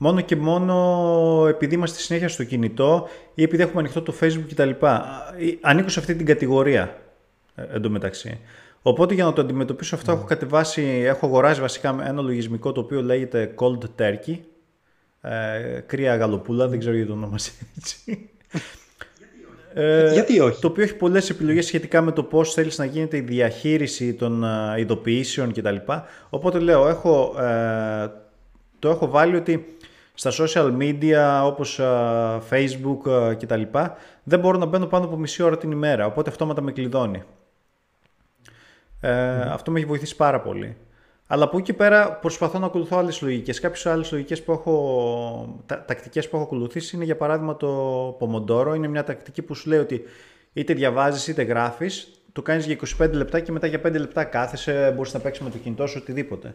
[0.03, 4.69] μόνο και μόνο επειδή είμαστε συνέχεια στο κινητό ή επειδή έχουμε ανοιχτό το facebook κτλ.
[4.69, 4.75] Ε,
[5.61, 6.97] ανήκω σε αυτή την κατηγορία
[7.55, 8.39] ε, εντωμεταξύ.
[8.81, 13.01] Οπότε για να το αντιμετωπίσω αυτό έχω κατεβάσει, έχω αγοράσει βασικά ένα λογισμικό το οποίο
[13.01, 14.37] λέγεται Cold Turkey.
[15.21, 18.29] Ε, κρύα γαλοπούλα, δεν ξέρω γιατί το ονομάζει έτσι.
[19.73, 23.17] Ε, γιατί όχι; Το οποίο έχει πολλές επιλογές σχετικά με το πώς θέλεις να γίνεται
[23.17, 25.75] η διαχείριση των ε, ειδοποιήσεων κτλ.
[26.29, 28.11] Οπότε λέω, έχω, ε,
[28.79, 29.65] το έχω βάλει ότι
[30.13, 31.83] στα social media όπως ε,
[32.49, 33.61] facebook κτλ.
[34.23, 37.23] δεν μπορώ να μπαίνω πάνω από μισή ώρα την ημέρα, οπότε αυτόματα με κλειδώνει.
[39.01, 40.77] Ε, Αυτό με έχει βοηθήσει πάρα πολύ.
[41.33, 43.59] Αλλά από εκεί πέρα προσπαθώ να ακολουθώ άλλες λογικές.
[43.59, 48.75] Κάποιες άλλες λογικές που έχω, τα, τακτικές που έχω ακολουθήσει είναι για παράδειγμα το Pomodoro.
[48.75, 50.03] Είναι μια τακτική που σου λέει ότι
[50.53, 54.93] είτε διαβάζεις είτε γράφεις, το κάνεις για 25 λεπτά και μετά για 5 λεπτά κάθεσαι,
[54.95, 56.53] μπορείς να παίξεις με το κινητό σου οτιδήποτε.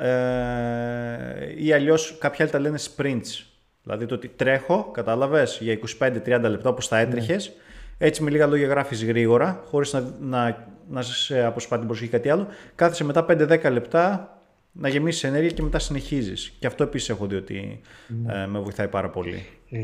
[0.00, 3.44] ε, ή αλλιώς κάποιοι άλλοι τα λένε sprints.
[3.82, 7.48] Δηλαδή το ότι τρέχω, κατάλαβες, για 25-30 λεπτά όπως θα έτρεχες.
[7.48, 7.54] Ναι.
[7.98, 12.28] Έτσι με λίγα λόγια γράφεις γρήγορα, χωρίς να, να, να σε αποσπά την προσοχή κάτι
[12.28, 12.46] άλλο.
[12.74, 14.32] Κάθεσαι μετά 5-10 λεπτά
[14.72, 16.52] να γεμίσεις ενέργεια και μετά συνεχίζεις.
[16.58, 17.80] Και αυτό επίσης έχω δει ότι
[18.24, 18.42] ναι.
[18.42, 19.46] ε, με βοηθάει πάρα πολύ.
[19.70, 19.78] Ε,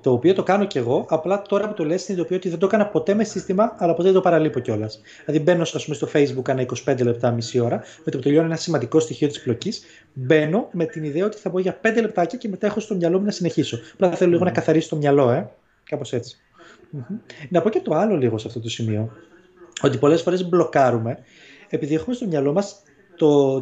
[0.00, 2.66] το οποίο το κάνω κι εγώ, απλά τώρα που το λες συνειδητοποιώ ότι δεν το
[2.66, 5.00] έκανα ποτέ με σύστημα, αλλά ποτέ δεν το παραλείπω κιόλας.
[5.24, 8.46] Δηλαδή μπαίνω ας πούμε, στο Facebook ένα 25 λεπτά, μισή ώρα, με το που τελειώνει
[8.46, 12.38] ένα σημαντικό στοιχείο της πλοκής, μπαίνω με την ιδέα ότι θα πω για 5 λεπτάκια
[12.38, 13.78] και μετά έχω στο μυαλό μου να συνεχίσω.
[13.92, 15.50] Απλά θέλω λίγο να καθαρίσω το μυαλό, ε.
[15.84, 16.36] Κάπως έτσι.
[17.48, 19.12] Να πω και το άλλο λίγο σε αυτό το σημείο.
[19.82, 21.18] Ότι πολλές φορές μπλοκάρουμε
[21.68, 22.82] επειδή έχουμε στο μυαλό μας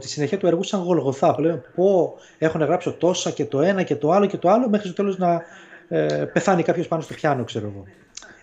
[0.00, 1.34] τη συνέχεια του έργου σαν γολγοθά.
[1.34, 4.48] Που λέμε πω έχω να γράψω τόσα και το ένα και το άλλο και το
[4.48, 5.42] άλλο μέχρι στο τέλος να
[5.88, 7.84] ε, πεθάνει κάποιος πάνω στο πιάνο, ξέρω εγώ.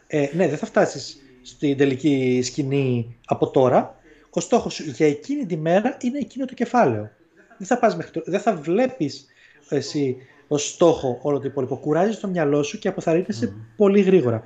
[0.08, 3.96] Ε, ναι, δεν θα φτάσεις στην τελική σκηνή από τώρα.
[4.30, 7.10] Ο στόχος σου για εκείνη τη μέρα είναι εκείνο το κεφάλαιο.
[7.58, 9.26] Δεν θα, πας μέχρι το, δεν θα βλέπεις
[9.70, 10.18] εσύ
[10.48, 11.78] ως στόχο όλο το υπόλοιπο.
[11.78, 14.42] Κουράζεις το μυαλό σου και αποθαρρύνεσαι πολύ γρήγορα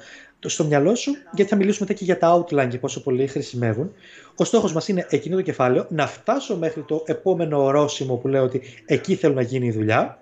[0.49, 3.91] στο μυαλό σου, γιατί θα μιλήσουμε μετά και για τα outline και πόσο πολύ χρησιμεύουν.
[4.35, 8.43] Ο στόχος μας είναι εκείνο το κεφάλαιο, να φτάσω μέχρι το επόμενο ορόσημο που λέω
[8.43, 10.19] ότι εκεί θέλω να γίνει η δουλειά.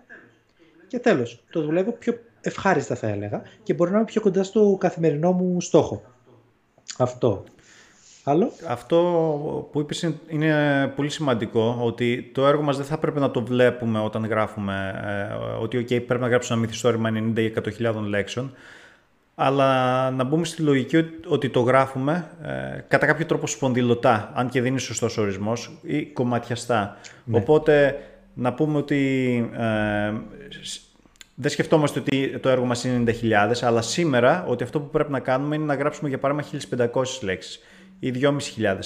[0.88, 4.78] Και τέλος, το δουλεύω πιο ευχάριστα θα έλεγα και μπορεί να είμαι πιο κοντά στο
[4.80, 6.02] καθημερινό μου στόχο.
[6.98, 7.44] Αυτό.
[8.28, 8.98] Άλλο; Αυτό
[9.72, 14.00] που είπες είναι πολύ σημαντικό, ότι το έργο μας δεν θα πρέπει να το βλέπουμε
[14.00, 18.54] όταν γράφουμε, ε, ότι okay, πρέπει να γράψω ένα μυθιστόρημα 90 ή 100.000 λέξεων,
[19.36, 24.62] αλλά να μπούμε στη λογική ότι το γράφουμε ε, κατά κάποιο τρόπο σπονδυλωτά, αν και
[24.62, 26.98] δεν είναι σωστός ορισμός, ή κομματιαστά.
[27.24, 27.38] Ναι.
[27.38, 28.00] Οπότε
[28.34, 30.14] να πούμε ότι ε,
[31.36, 35.20] δεν σκεφτόμαστε ότι το έργο μας είναι 90.000, αλλά σήμερα ότι αυτό που πρέπει να
[35.20, 37.60] κάνουμε είναι να γράψουμε για παράδειγμα 1.500 λέξεις
[38.00, 38.40] ή 2.500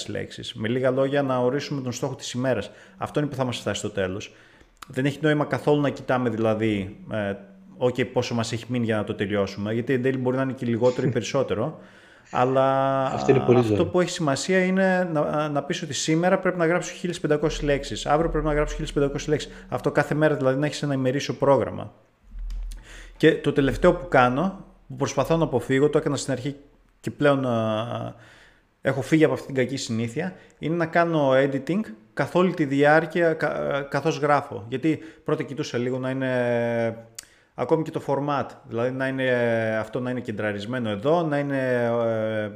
[0.08, 0.54] λέξεις.
[0.54, 2.70] Με λίγα λόγια να ορίσουμε τον στόχο της ημέρας.
[2.96, 4.34] Αυτό είναι που θα μας φτάσει στο τέλος.
[4.86, 7.34] Δεν έχει νόημα καθόλου να κοιτάμε δηλαδή ε,
[7.80, 10.52] okay, πόσο μας έχει μείνει για να το τελειώσουμε, γιατί εν τέλει μπορεί να είναι
[10.52, 11.78] και λιγότερο ή περισσότερο.
[12.30, 16.58] Αλλά αυτό, είναι πολύ αυτό που έχει σημασία είναι να, να πεις ότι σήμερα πρέπει
[16.58, 16.94] να γράψω
[17.28, 19.50] 1500 λέξεις, αύριο πρέπει να γράψω 1500 λέξεις.
[19.68, 21.92] Αυτό κάθε μέρα δηλαδή να έχεις ένα ημερήσιο πρόγραμμα.
[23.16, 26.56] Και το τελευταίο που κάνω, που προσπαθώ να αποφύγω, το έκανα στην αρχή
[27.00, 28.14] και πλέον α,
[28.82, 31.80] έχω φύγει από αυτή την κακή συνήθεια, είναι να κάνω editing
[32.14, 34.64] καθ' όλη τη διάρκεια κα, καθώς γράφω.
[34.68, 36.30] Γιατί πρώτα κοιτούσα λίγο να είναι
[37.60, 39.30] ακόμη και το format, δηλαδή να είναι,
[39.80, 42.50] αυτό να είναι κεντραρισμένο εδώ, να είναι ε,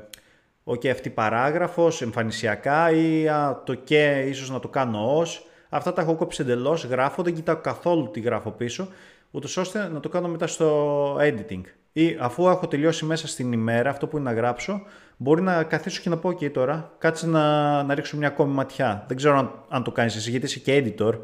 [0.64, 5.47] ok αυτή παράγραφος εμφανισιακά ή α, το και ίσως να το κάνω ως.
[5.69, 8.88] Αυτά τα έχω κόψει εντελώς, γράφω, δεν κοιτάω καθόλου τι γράφω πίσω,
[9.31, 11.62] ούτως ώστε να το κάνω μετά στο editing.
[11.93, 14.83] Ή αφού έχω τελειώσει μέσα στην ημέρα αυτό που είναι να γράψω,
[15.17, 19.05] μπορεί να καθίσω και να πω: OK, τώρα κάτσε να, να ρίξω μια ακόμη ματιά.
[19.09, 21.14] Δεν ξέρω αν, αν το κάνεις εσύ, γιατί είσαι και editor.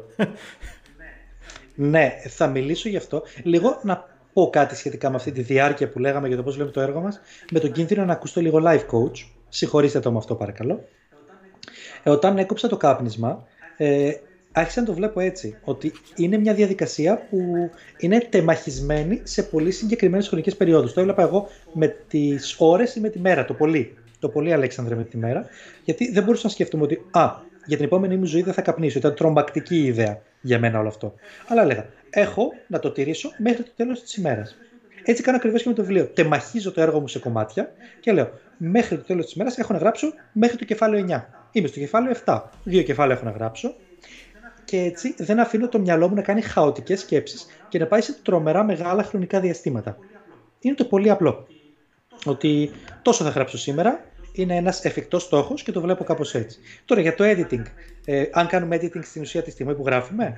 [1.81, 3.23] Ναι, θα μιλήσω γι' αυτό.
[3.43, 6.75] Λίγο να πω κάτι σχετικά με αυτή τη διάρκεια που λέγαμε για το πώς βλέπουμε
[6.75, 9.25] το έργο μας, με τον κίνδυνο να ακούσω λίγο live coach.
[9.49, 10.83] Συγχωρήστε το με αυτό, παρακαλώ.
[12.03, 14.11] Ε, όταν έκοψα το κάπνισμα, ε,
[14.51, 20.27] άρχισα να το βλέπω έτσι, ότι είναι μια διαδικασία που είναι τεμαχισμένη σε πολύ συγκεκριμένες
[20.27, 20.93] χρονικές περιόδους.
[20.93, 23.97] Το έβλεπα εγώ με τις ώρες ή με τη μέρα, το πολύ.
[24.19, 25.45] Το πολύ, Αλέξανδρε, με τη μέρα,
[25.83, 28.97] γιατί δεν μπορούσα να σκεφτούμε ότι α, για την επόμενη μου ζωή δεν θα καπνίσω.
[28.97, 31.13] Ήταν τρομακτική ιδέα για μένα όλο αυτό.
[31.47, 34.55] Αλλά έλεγα, έχω να το τηρήσω μέχρι το τέλος της ημέρας.
[35.03, 36.05] Έτσι κάνω ακριβώς και με το βιβλίο.
[36.05, 39.79] Τεμαχίζω το έργο μου σε κομμάτια και λέω, μέχρι το τέλος της ημέρας έχω να
[39.79, 41.25] γράψω μέχρι το κεφάλαιο 9.
[41.51, 42.41] Είμαι στο κεφάλαιο 7.
[42.63, 43.75] Δύο κεφάλαια έχω να γράψω.
[44.65, 48.13] Και έτσι δεν αφήνω το μυαλό μου να κάνει χαοτικές σκέψεις και να πάει σε
[48.23, 49.97] τρομερά μεγάλα χρονικά διαστήματα.
[50.59, 51.47] Είναι το πολύ απλό.
[52.25, 52.71] Ότι
[53.01, 56.59] τόσο θα γράψω σήμερα, είναι ένας εφικτός στόχος και το βλέπω κάπως έτσι.
[56.85, 57.63] Τώρα για το editing,
[58.05, 60.37] ε, αν κάνουμε editing στην ουσία τη στιγμή που γράφουμε,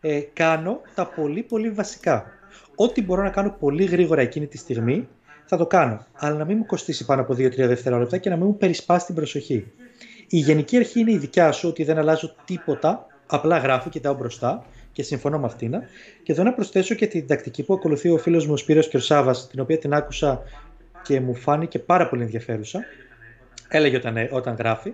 [0.00, 2.26] ε, κάνω τα πολύ πολύ βασικά.
[2.74, 5.08] Ό,τι μπορώ να κάνω πολύ γρήγορα εκείνη τη στιγμή,
[5.46, 6.06] θα το κάνω.
[6.12, 9.14] Αλλά να μην μου κοστίσει πάνω από 2-3 δευτερόλεπτα και να μην μου περισπάσει την
[9.14, 9.72] προσοχή.
[10.28, 14.64] Η γενική αρχή είναι η δικιά σου, ότι δεν αλλάζω τίποτα, απλά γράφω, κοιτάω μπροστά
[14.92, 15.74] και συμφωνώ με αυτήν.
[16.22, 19.48] Και εδώ να προσθέσω και την τακτική που ακολουθεί ο φίλος μου ο Σπύρος Κερσάβας,
[19.48, 20.42] την οποία την άκουσα
[21.02, 22.84] και μου φάνηκε πάρα πολύ ενδιαφέρουσα
[23.70, 24.92] έλεγε όταν, ε, όταν γράφει.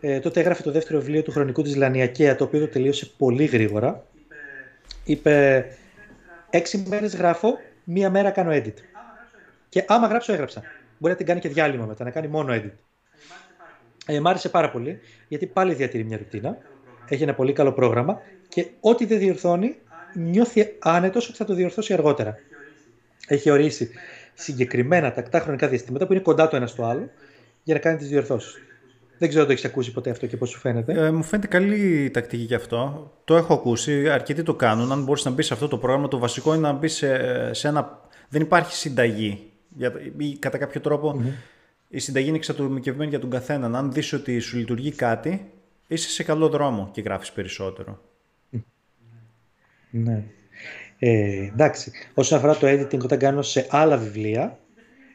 [0.00, 3.44] Ε, τότε έγραφε το δεύτερο βιβλίο του χρονικού της Λανιακαία, το οποίο το τελείωσε πολύ
[3.44, 4.06] γρήγορα.
[5.04, 5.66] Είπε,
[6.50, 8.74] έξι μέρες γράφω, μία μέρα κάνω edit.
[9.68, 10.62] Και άμα γράψω, έγραψα.
[10.98, 12.72] Μπορεί να την κάνει και διάλειμμα μετά, να κάνει μόνο edit.
[14.06, 16.58] Ε, μ' άρεσε πάρα πολύ, γιατί πάλι διατηρεί μια ρουτίνα.
[17.08, 19.76] Έχει ένα πολύ καλό πρόγραμμα και ό,τι δεν διορθώνει,
[20.14, 22.36] νιώθει άνετος ότι θα το διορθώσει αργότερα.
[23.26, 23.90] Έχει ορίσει
[24.34, 27.10] συγκεκριμένα τακτά χρονικά διαστήματα που είναι κοντά το ένα στο άλλο
[27.62, 28.54] για να κάνει τις διορθώσεις.
[29.18, 30.92] Δεν ξέρω αν το έχεις ακούσει ποτέ αυτό και πώς σου φαίνεται.
[30.92, 33.12] Ε, μου φαίνεται καλή τακτική γι' αυτό.
[33.24, 34.08] Το έχω ακούσει.
[34.10, 34.92] Αρκετοί το κάνουν.
[34.92, 37.68] Αν μπορείς να μπεις σε αυτό το πρόγραμμα, το βασικό είναι να μπεις σε, σε
[37.68, 38.08] ένα.
[38.28, 39.50] Δεν υπάρχει συνταγή.
[40.16, 40.80] Ή κατά κάποιο
[41.88, 43.76] η συνταγή είναι εξατομικευμένη για τον καθέναν.
[43.76, 45.50] Αν δεις ότι σου λειτουργεί κάτι,
[45.86, 48.00] είσαι σε καλό δρόμο και γράφεις περισσότερο.
[49.90, 50.24] Ναι.
[50.98, 51.92] Ε, εντάξει.
[52.14, 54.58] Όσον αφορά το editing, όταν κάνω σε άλλα βιβλία,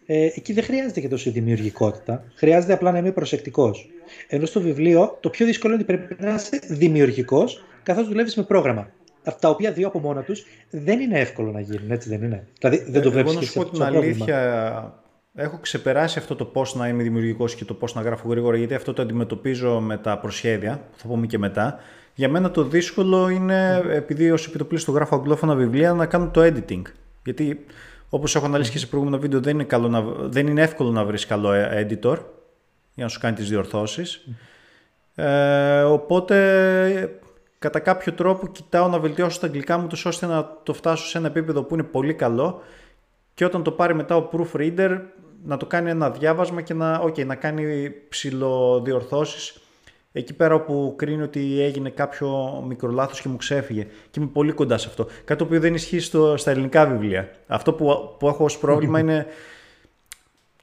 [0.09, 2.23] ε, εκεί δεν χρειάζεται και τόσο δημιουργικότητα.
[2.35, 3.89] Χρειάζεται απλά να είμαι προσεκτικός.
[4.27, 8.43] Ενώ στο βιβλίο το πιο δύσκολο είναι ότι πρέπει να είσαι δημιουργικός καθώς δουλεύεις με
[8.43, 8.89] πρόγραμμα.
[9.23, 12.47] Αυτά τα οποία δύο από μόνα τους δεν είναι εύκολο να γίνουν, έτσι δεν είναι.
[12.59, 14.93] Δηλαδή δεν το βλέπεις και σου πω την αλήθεια.
[15.35, 18.73] Έχω ξεπεράσει αυτό το πώς να είμαι δημιουργικός και το πώς να γράφω γρήγορα, γιατί
[18.73, 21.79] αυτό το αντιμετωπίζω με τα προσχέδια, που θα πούμε και μετά.
[22.13, 26.81] Για μένα το δύσκολο είναι, επειδή ως επιτοπλίστων γράφω αγγλόφωνα βιβλία, να κάνω το editing.
[27.23, 27.65] Γιατί
[28.09, 31.05] όπως έχω αναλύσει και σε προηγούμενο βίντεο, δεν είναι, καλό να, δεν είναι εύκολο να
[31.05, 32.17] βρεις καλό editor
[32.93, 34.27] για να σου κάνει τις διορθώσεις.
[35.15, 37.19] Ε, οπότε,
[37.59, 41.17] κατά κάποιο τρόπο, κοιτάω να βελτιώσω τα αγγλικά μου, τόσο ώστε να το φτάσω σε
[41.17, 42.61] ένα επίπεδο που είναι πολύ καλό
[43.33, 45.01] και όταν το πάρει μετά ο proofreader,
[45.43, 49.61] να το κάνει ένα διάβασμα και να, okay, να κάνει ψηλοδιορθώσεις
[50.17, 53.83] εκεί πέρα όπου κρίνει ότι έγινε κάποιο μικρό λάθος και μου ξέφυγε.
[53.83, 55.05] Και είμαι πολύ κοντά σε αυτό.
[55.05, 57.31] Κάτι το οποίο δεν ισχύει στο, στα ελληνικά βιβλία.
[57.47, 59.25] Αυτό που, που έχω ως πρόβλημα είναι.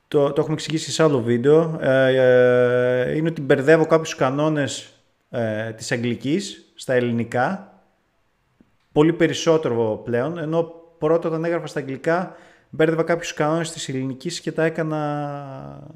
[0.08, 1.78] Το, το έχουμε εξηγήσει σε άλλο βίντεο.
[1.80, 4.94] Ε, ε, είναι ότι μπερδεύω κάποιους κανόνες
[5.30, 7.72] ε, της αγγλικής στα ελληνικά
[8.92, 12.36] πολύ περισσότερο πλέον ενώ πρώτα όταν έγραφα στα αγγλικά
[12.70, 15.88] μπέρδευα κάποιους κανόνες της ελληνικής και τα έκανα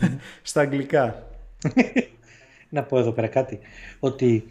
[0.42, 1.22] στα αγγλικά
[2.68, 3.58] να πω εδώ πέρα κάτι.
[4.00, 4.46] Ότι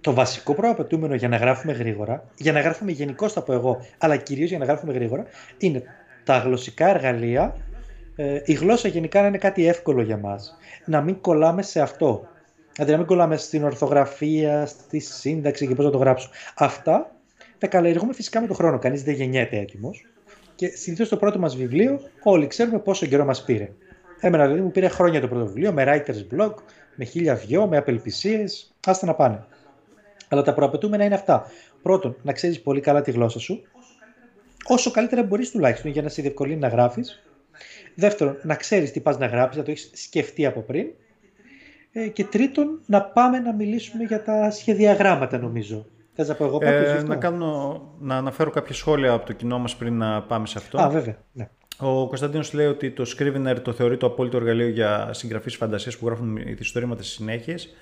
[0.00, 4.16] το βασικό προαπαιτούμενο για να γράφουμε γρήγορα, για να γράφουμε γενικώς θα πω εγώ, αλλά
[4.16, 5.24] κυρίως για να γράφουμε γρήγορα,
[5.58, 5.82] είναι
[6.24, 7.56] τα γλωσσικά εργαλεία,
[8.16, 10.56] ε, η γλώσσα γενικά να είναι κάτι εύκολο για μας.
[10.84, 12.28] Να μην κολλάμε σε αυτό.
[12.72, 16.30] Δηλαδή να μην κολλάμε στην ορθογραφία, στη σύνταξη και πώς να το γράψω.
[16.54, 17.12] Αυτά
[17.58, 18.78] τα καλλιεργούμε φυσικά με τον χρόνο.
[18.78, 20.06] Κανείς δεν γεννιέται έτοιμος.
[20.54, 23.70] Και συνήθως το πρώτο μας βιβλίο, όλοι ξέρουμε πόσο καιρό μας πήρε.
[24.20, 26.54] Εμένα δηλαδή μου πήρε χρόνια το πρώτο βιβλίο, με writer's block,
[26.94, 28.44] με χίλια δυο, με απελπισίε.
[28.86, 29.44] Άστα να πάνε.
[30.28, 31.46] Αλλά τα προαπαιτούμενα είναι αυτά.
[31.82, 33.62] Πρώτον, να ξέρεις πολύ καλά τη γλώσσα σου,
[34.64, 37.22] όσο καλύτερα μπορείς τουλάχιστον για να σε διευκολύνει να γράφεις.
[37.94, 40.86] Δεύτερον, να ξέρεις τι πας να γράψεις, να το έχεις σκεφτεί από πριν.
[41.92, 45.86] Ε, και τρίτον, να πάμε να μιλήσουμε για τα σχεδιαγράμματα, νομίζω.
[46.14, 49.76] Θες να πω εγώ ε, να, κάνω, να αναφέρω κάποια σχόλια από το κοινό μας
[49.76, 50.80] πριν να πάμε σε αυτό.
[50.80, 51.16] Α, βέβαια.
[51.32, 51.48] Ναι.
[51.80, 56.06] Ο Κωνσταντίνος λέει ότι το Scrivener το θεωρεί το απόλυτο εργαλείο για συγγραφείς φαντασίας που
[56.06, 57.74] γράφουν ηθιστορήματα στις συνέχειες.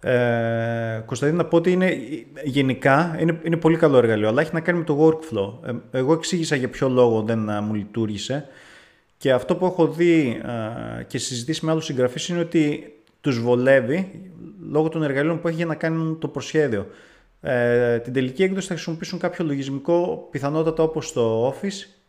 [0.00, 1.98] Ε, Κωνσταντίνο, να πω ότι είναι,
[2.44, 5.68] γενικά είναι, είναι πολύ καλό εργαλείο, αλλά έχει να κάνει με το workflow.
[5.68, 8.48] Ε, εγώ εξήγησα για ποιο λόγο δεν ε, μου λειτουργήσε.
[9.16, 10.40] Και αυτό που έχω δει
[11.00, 14.30] ε, και συζητήσει με άλλους συγγραφείς είναι ότι τους βολεύει
[14.70, 16.86] λόγω των εργαλείων που έχει για να κάνουν το προσχέδιο.
[17.40, 21.99] Ε, την τελική έκδοση θα χρησιμοποιήσουν κάποιο λογισμικό, πιθανότατα όπως το Office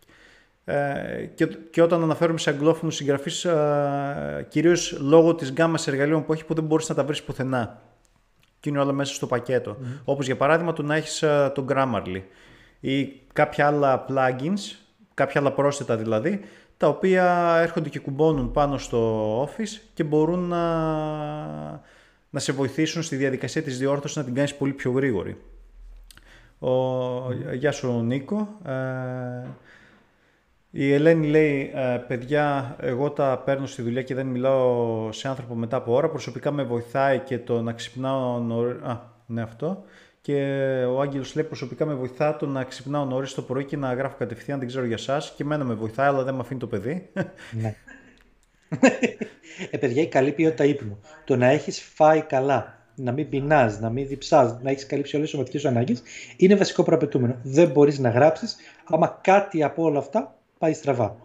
[0.65, 6.33] ε, και, και όταν αναφέρουμε σε αγγλόφωνους συγγραφείς ε, κυρίως λόγω της γκάμας εργαλείων που
[6.33, 7.81] έχει που δεν μπορείς να τα βρεις πουθενά
[8.59, 9.77] και είναι όλα μέσα στο πακέτο.
[9.79, 9.99] Mm.
[10.03, 12.21] Όπως για παράδειγμα το να έχεις ε, το Grammarly
[12.79, 14.75] ή κάποια άλλα plugins,
[15.13, 16.39] κάποια άλλα πρόσθετα δηλαδή,
[16.77, 20.59] τα οποία έρχονται και κουμπώνουν πάνω στο Office και μπορούν να
[22.31, 25.37] να σε βοηθήσουν στη διαδικασία της διόρθωσης να την κάνεις πολύ πιο γρήγορη.
[26.59, 26.73] Ο...
[27.53, 28.47] Γεια σου Νίκο.
[28.65, 28.71] Ε...
[30.73, 35.55] Η Ελένη λέει, ε, παιδιά, εγώ τα παίρνω στη δουλειά και δεν μιλάω σε άνθρωπο
[35.55, 36.09] μετά από ώρα.
[36.09, 38.71] Προσωπικά με βοηθάει και το να ξυπνάω νωρί...
[38.71, 39.83] Α, ναι αυτό.
[40.21, 40.35] Και
[40.89, 44.15] ο Άγγελος λέει, προσωπικά με βοηθά το να ξυπνάω νωρίς το πρωί και να γράφω
[44.17, 45.21] κατευθείαν, δεν ξέρω για εσά.
[45.35, 47.09] Και εμένα με βοηθάει, αλλά δεν με αφήνει το παιδί.
[47.51, 47.75] Ναι.
[49.71, 50.99] ε, παιδιά, η καλή ποιότητα ύπνου.
[51.25, 55.27] Το να έχεις φάει καλά, να μην πεινάς, να μην διψάς, να έχεις καλύψει όλες
[55.27, 56.01] τις σωματικές σου ανάγκες,
[56.37, 57.35] είναι βασικό προαπαιτούμενο.
[57.43, 58.55] Δεν μπορείς να γράψεις
[58.89, 61.15] άμα κάτι από όλα αυτά πάει στραβά.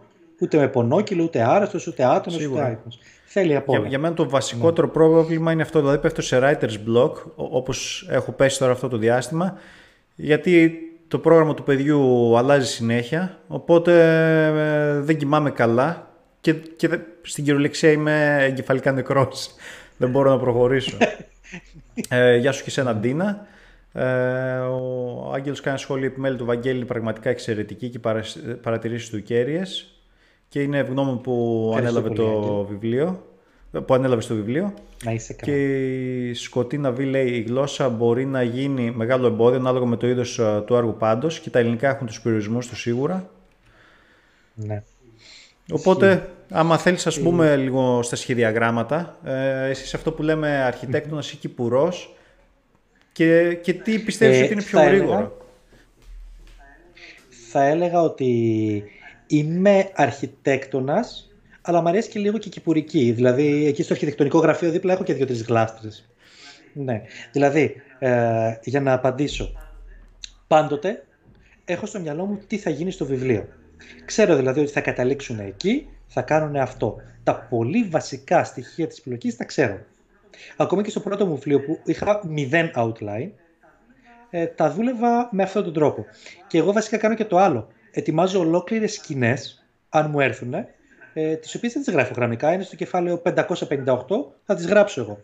[0.41, 2.91] Ούτε με πονόκυλο, ούτε άρρωστος, ούτε άτομος, ούτε άϊπνο.
[3.25, 3.79] Θέλει από όλα.
[3.79, 4.93] Για, για μένα το βασικότερο ναι.
[4.93, 5.79] πρόβλημα είναι αυτό.
[5.79, 9.57] Δηλαδή πέφτω σε writer's block, όπως έχω πέσει τώρα αυτό το διάστημα,
[10.15, 13.93] γιατί το πρόγραμμα του παιδιού αλλάζει συνέχεια, οπότε
[14.45, 16.07] ε, δεν κοιμάμαι καλά
[16.41, 16.89] και, και
[17.21, 19.49] στην κυριολεξία είμαι εγκεφαλικά νεκρός.
[19.97, 20.97] Δεν μπορώ να προχωρήσω.
[22.09, 23.47] ε, γεια σου και σένα Ντίνα.
[23.97, 27.99] Ε, ο Άγγελος κάνει σχόλιο επιμέλεια του Βαγγέλη πραγματικά εξαιρετική και
[28.61, 30.01] παρατηρήσεις του κέρυες
[30.49, 33.21] και είναι ευγνώμων που ανέλαβε το βιβλίο
[33.85, 34.73] που ανέλαβε στο βιβλίο.
[35.03, 35.53] Να είσαι καλά.
[35.53, 40.07] Και η Σκοτίνα Β λέει η γλώσσα μπορεί να γίνει μεγάλο εμπόδιο ανάλογα με το
[40.07, 43.29] είδος ε, του άργου πάντως και τα ελληνικά έχουν τους περιορισμούς του σίγουρα.
[44.53, 44.83] Ναι.
[45.71, 51.35] Οπότε, άμα θέλεις ας πούμε λίγο στα σχεδιαγράμματα, ε, εσύ αυτό που λέμε αρχιτέκτονας ή
[51.35, 52.16] κυπουρός
[53.17, 55.37] και, και τι πιστεύεις ε, ότι είναι πιο γρήγορο;
[57.51, 58.83] θα έλεγα ότι
[59.27, 63.11] είμαι αρχιτέκτονας, αλλά μου αρέσει και λίγο και κυπουρική.
[63.11, 66.09] Δηλαδή, εκεί στο αρχιτεκτονικό γραφείο δίπλα έχω και δύο-τρεις γλάστρες.
[66.73, 67.01] Ναι.
[67.31, 69.51] Δηλαδή, ε, για να απαντήσω,
[70.47, 71.05] πάντοτε
[71.65, 73.47] έχω στο μυαλό μου τι θα γίνει στο βιβλίο.
[74.05, 76.95] Ξέρω δηλαδή ότι θα καταλήξουν εκεί, θα κάνουν αυτό.
[77.23, 79.79] Τα πολύ βασικά στοιχεία της επιλογής τα ξέρω.
[80.57, 83.29] Ακόμα και στο πρώτο μου βιβλίο που είχα μηδέν outline,
[84.29, 86.05] ε, τα δούλευα με αυτόν τον τρόπο.
[86.47, 87.67] Και εγώ βασικά κάνω και το άλλο.
[87.91, 90.53] Ετοιμάζω ολόκληρες σκηνές, αν μου έρθουν,
[91.13, 95.21] ε, τις οποίες δεν τις γράφω γραμμικά, είναι στο κεφάλαιο 558, θα τις γράψω εγώ.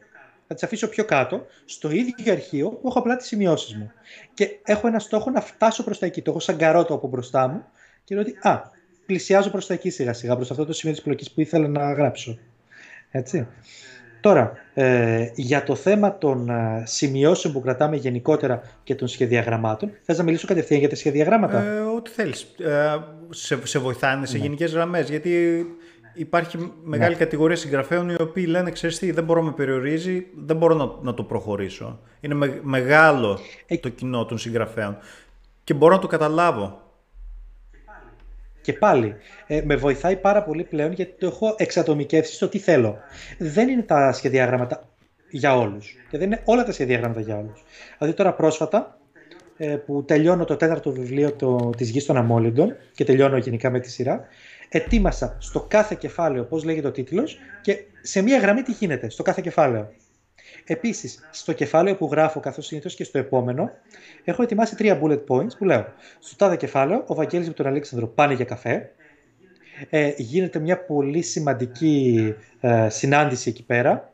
[0.47, 3.91] Θα τις αφήσω πιο κάτω, στο ίδιο αρχείο που έχω απλά τις σημειώσεις μου.
[4.33, 6.21] Και έχω ένα στόχο να φτάσω προς τα εκεί.
[6.21, 7.65] Το έχω σαν καρότο από μπροστά μου
[8.03, 8.61] και λέω ότι α,
[9.05, 11.93] πλησιάζω προς τα εκεί σιγά σιγά, προς αυτό το σημείο της πλοκής που ήθελα να
[11.93, 12.37] γράψω.
[13.11, 13.47] Έτσι.
[14.23, 20.17] Τώρα, ε, για το θέμα των ε, σημειώσεων που κρατάμε γενικότερα και των σχεδιαγραμμάτων, θες
[20.17, 22.41] να μιλήσω κατευθείαν για τα σχεδιαγράμματα; Ε, ό,τι θέλεις.
[22.41, 22.97] Ε,
[23.29, 24.43] σε, σε βοηθάνε σε ναι.
[24.43, 25.65] γενικές γραμμές, γιατί
[26.13, 27.19] υπάρχει μεγάλη ναι.
[27.19, 30.89] κατηγορία συγγραφέων οι οποίοι λένε, ξέρεις τι, δεν μπορώ να με περιορίζει, δεν μπορώ να,
[31.01, 31.99] να το προχωρήσω.
[32.19, 34.97] Είναι μεγάλο ε, το κοινό των συγγραφέων
[35.63, 36.81] και μπορώ να το καταλάβω.
[38.63, 39.15] Και πάλι,
[39.47, 42.97] ε, με βοηθάει πάρα πολύ πλέον γιατί το έχω εξατομικεύσει στο τι θέλω.
[43.37, 44.89] Δεν είναι τα σχεδιάγραμματα
[45.29, 45.95] για όλους.
[46.09, 47.63] Και δεν είναι όλα τα σχεδιάγραμματα για όλους.
[47.97, 48.97] Δηλαδή τώρα πρόσφατα,
[49.57, 53.79] ε, που τελειώνω το τέταρτο βιβλίο το, της Γης των Αμόλυντων και τελειώνω γενικά με
[53.79, 54.27] τη σειρά,
[54.69, 59.23] ετοίμασα στο κάθε κεφάλαιο πώς λέγεται ο τίτλος και σε μία γραμμή τι γίνεται στο
[59.23, 59.91] κάθε κεφάλαιο.
[60.65, 63.71] Επίσης, στο κεφάλαιο που γράφω, καθώς συνήθως και στο επόμενο,
[64.23, 65.85] έχω ετοιμάσει τρία bullet points που λέω.
[66.19, 68.91] Στο τάδε κεφάλαιο, ο Βαγγέλης με τον Αλέξανδρο πάνε για καφέ.
[69.89, 74.13] Ε, γίνεται μια πολύ σημαντική ε, συνάντηση εκεί πέρα.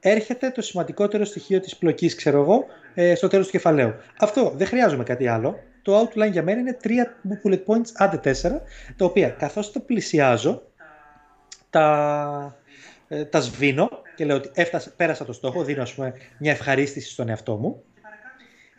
[0.00, 2.64] Έρχεται το σημαντικότερο στοιχείο της πλοκής, ξέρω εγώ,
[2.94, 3.94] ε, στο τέλος του κεφαλαίου.
[4.18, 5.58] Αυτό δεν χρειάζομαι κάτι άλλο.
[5.82, 8.62] Το outline για μένα είναι τρία bullet points, άντε τέσσερα,
[8.96, 10.62] τα οποία καθώς το πλησιάζω,
[11.70, 12.56] τα,
[13.08, 13.88] ε, τα σβήνω
[14.22, 17.82] και λέω ότι έφτασα, πέρασα το στόχο, δίνω ας πούμε, μια ευχαρίστηση στον εαυτό μου.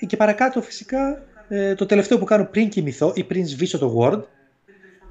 [0.08, 4.22] Και παρακάτω φυσικά ε, το τελευταίο που κάνω πριν κοιμηθώ ή πριν σβήσω το Word,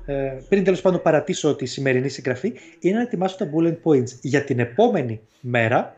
[0.07, 4.45] ε, πριν τέλος πάντων παρατήσω τη σημερινή συγγραφή, είναι να ετοιμάσω τα bullet points για
[4.45, 5.97] την επόμενη μέρα,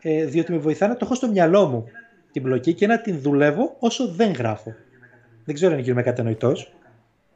[0.00, 1.84] ε, διότι με βοηθά να το έχω στο μυαλό μου
[2.32, 4.74] την μπλοκή και να την δουλεύω όσο δεν γράφω.
[5.44, 6.72] Δεν ξέρω αν γίνομαι κατανοητός,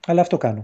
[0.07, 0.63] αλλά αυτό κάνω.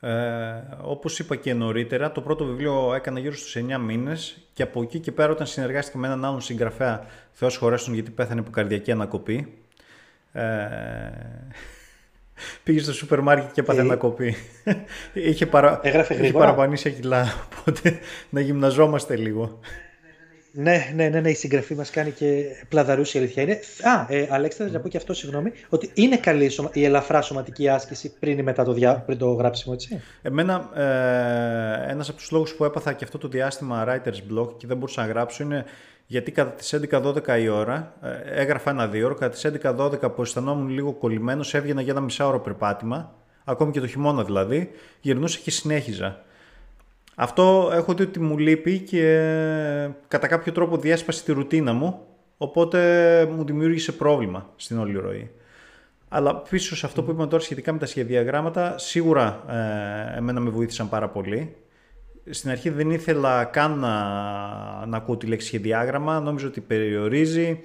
[0.00, 4.82] Ε, όπως είπα και νωρίτερα, το πρώτο βιβλίο έκανα γύρω στους 9 μήνες και από
[4.82, 8.92] εκεί και πέρα όταν συνεργάστηκα με έναν άλλον συγγραφέα, Θεός χωρέσουν γιατί πέθανε από καρδιακή
[8.92, 9.54] ανακοπή,
[10.32, 10.42] ε,
[12.64, 14.36] πήγε στο σούπερ μάρκετ και έπαθε ε, ανακοπή.
[15.12, 15.80] είχε, παρα...
[16.08, 17.98] είχε παραπανήσει κιλά, οπότε
[18.30, 19.60] να γυμναζόμαστε λίγο.
[20.58, 23.60] Ναι, ναι, ναι, ναι, η συγγραφή μας κάνει και πλαδαρούση η αλήθεια είναι.
[23.82, 28.12] Α, ε, Αλέξανδρε, να πω και αυτό, συγγνώμη, ότι είναι καλή η ελαφρά σωματική άσκηση
[28.18, 30.00] πριν ή μετά το, διά, πριν το γράψιμο, έτσι.
[30.22, 34.66] Εμένα, ε, ένας από τους λόγους που έπαθα και αυτό το διάστημα writer's block και
[34.66, 35.64] δεν μπορούσα να γράψω είναι
[36.06, 40.22] γιατί κατά τις 11-12 η ώρα, ε, έγραφα ένα δύο ώρα, κατά τις 11-12 που
[40.22, 43.14] αισθανόμουν λίγο κολλημένος, έβγαινα για ένα μισάωρο περπάτημα,
[43.44, 46.24] ακόμη και το χειμώνα δηλαδή, γυρνούσα και συνέχιζα.
[47.18, 49.00] Αυτό έχω δει ότι μου λείπει και
[50.08, 52.00] κατά κάποιο τρόπο διέσπασε τη ρουτίνα μου,
[52.36, 55.30] οπότε μου δημιούργησε πρόβλημα στην όλη ροή.
[56.08, 59.44] Αλλά πίσω σε αυτό που είπαμε τώρα σχετικά με τα σχεδιαγράμματα, σίγουρα
[60.14, 61.56] ε, εμένα με βοήθησαν πάρα πολύ.
[62.30, 63.92] Στην αρχή δεν ήθελα καν να,
[64.86, 67.64] να ακούω τη λέξη σχεδιάγραμμα, νόμιζα ότι περιορίζει.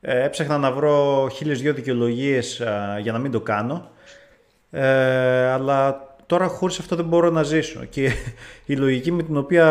[0.00, 3.90] Ε, έψαχνα να βρω χίλιες δυο δικαιολογίες ε, για να μην το κάνω.
[4.70, 7.84] Ε, αλλά τώρα χωρίς αυτό δεν μπορώ να ζήσω.
[7.84, 8.10] Και
[8.66, 9.66] η λογική με την οποία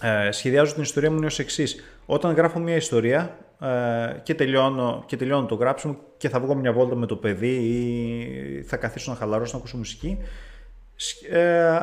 [0.00, 1.84] ε, σχεδιάζω την ιστορία μου είναι ως εξής.
[2.06, 6.72] Όταν γράφω μια ιστορία ε, και, τελειώνω, και τελειώνω το γράψιμο και θα βγω μια
[6.72, 10.18] βόλτα με το παιδί ή θα καθίσω να χαλαρώσω να ακούσω μουσική,
[11.30, 11.78] ε,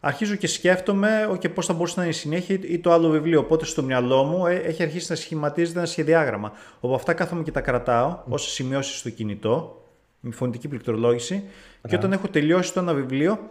[0.00, 3.40] αρχίζω και σκέφτομαι okay, πώς θα μπορούσε να είναι η συνέχεια ή το άλλο βιβλίο.
[3.40, 6.52] Οπότε στο μυαλό μου ε, έχει αρχίσει να σχηματίζεται ένα σχεδιάγραμμα.
[6.80, 8.22] Όπου αυτά κάθομαι και τα κρατάω mm.
[8.28, 9.77] ως σημειώσεις στο κινητό
[10.20, 11.44] με φωνητική πληκτρολόγηση.
[11.88, 13.50] Και όταν έχω τελειώσει το ένα βιβλίο,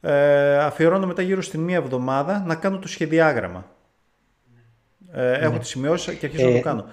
[0.00, 3.66] ε, αφιερώνω μετά γύρω στην μία εβδομάδα να κάνω το σχεδιάγραμμα.
[5.12, 5.58] Ε, Έχω ναι.
[5.58, 6.84] τη σημειώσεις και αρχίζω να το ε, κάνω.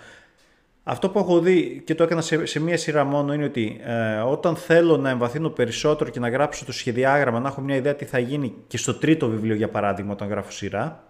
[0.84, 4.18] Αυτό που έχω δει και το έκανα σε, σε μία σειρά μόνο είναι ότι ε,
[4.18, 8.06] όταν θέλω να εμβαθύνω περισσότερο και να γράψω το σχεδιάγραμμα, να έχω μια ιδέα τι
[8.06, 11.04] θα γίνει και στο τρίτο βιβλίο για παράδειγμα όταν γράφω σειρά,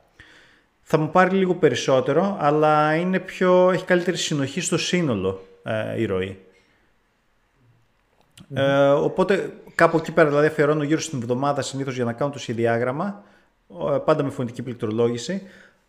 [0.82, 6.06] θα μου πάρει λίγο περισσότερο, αλλά είναι πιο, έχει καλύτερη συνοχή στο σύνολο ε, η
[6.06, 6.38] ροή.
[8.54, 12.40] Ε, οπότε κάπου εκεί πέρα δηλαδή αφιερώνω γύρω στην εβδομάδα συνήθως για να κάνω το
[12.40, 13.24] σχεδιάγραμμα,
[13.94, 15.42] ε, πάντα με φωνητική πληκτρολόγηση.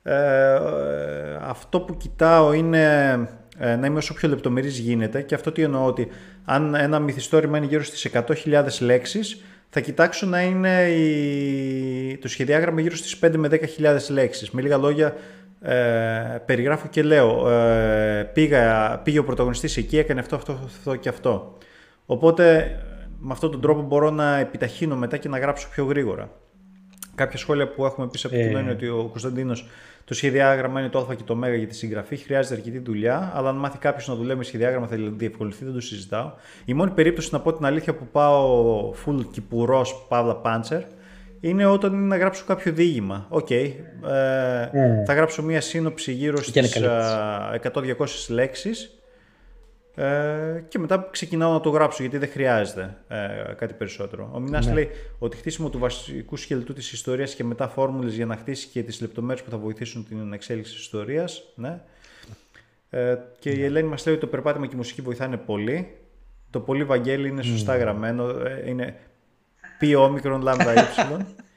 [0.03, 3.13] Ε, ε, αυτό που κοιτάω είναι
[3.59, 6.09] ε, να είμαι όσο πιο λεπτομερής γίνεται και αυτό τι εννοώ ότι
[6.45, 12.19] αν ένα μυθιστόρημα είναι γύρω στις 100.000 λέξεις θα κοιτάξω να είναι η...
[12.19, 14.51] το σχεδιάγραμμα γύρω στις 5 με 10.000 λέξεις.
[14.51, 15.15] Με λίγα λόγια
[15.61, 15.75] ε,
[16.47, 21.59] περιγράφω και λέω ε, πήγα, πήγε ο πρωταγωνιστής εκεί, έκανε αυτό, αυτό, αυτό και αυτό.
[22.07, 22.77] Οπότε
[23.19, 26.31] με αυτόν τον τρόπο μπορώ να επιταχύνω μετά και να γράψω πιο γρήγορα.
[27.15, 29.69] Κάποια σχόλια που έχουμε πει από το κοινό είναι ότι ο Κωνσταντίνος
[30.05, 32.17] το σχεδιάγραμμα είναι το Α και το Μ για τη συγγραφή.
[32.17, 35.81] Χρειάζεται αρκετή δουλειά, αλλά αν μάθει κάποιος να δουλεύει με σχεδιάγραμμα θα διευκολυνθεί, δεν το
[35.81, 36.33] συζητάω.
[36.65, 40.83] Η μόνη περίπτωση να πω την αλήθεια που πάω full κυπουρό παύλα πάντσερ
[41.41, 43.27] είναι όταν είναι να γράψω κάποιο διήγημα.
[43.29, 43.47] OK.
[43.51, 43.73] Okay,
[44.11, 45.05] ε, mm.
[45.07, 46.83] Θα γράψω μία σύνοψη γύρω στις
[47.63, 49.00] 100-200 λέξεις
[49.95, 54.31] ε, και μετά ξεκινάω να το γράψω γιατί δεν χρειάζεται ε, κάτι περισσότερο.
[54.33, 54.73] Ο Μηνάς ναι.
[54.73, 54.89] λέει
[55.19, 59.01] ότι χτίσιμο του βασικού σκελετού της ιστορίας και μετά φόρμουλες για να χτίσει και τις
[59.01, 61.43] λεπτομέρειες που θα βοηθήσουν την εξέλιξη της ιστορίας.
[61.55, 61.81] Ναι.
[62.91, 63.65] Ε, και η ναι.
[63.65, 65.97] Ελένη μας λέει ότι το περπάτημα και η μουσική βοηθάνε πολύ.
[66.51, 67.79] Το πολύ Βαγγέλη είναι σωστά mm.
[67.79, 68.29] γραμμένο.
[68.29, 68.97] Ε, είναι
[69.79, 71.27] πι όμικρον λάμδα ύψιλον.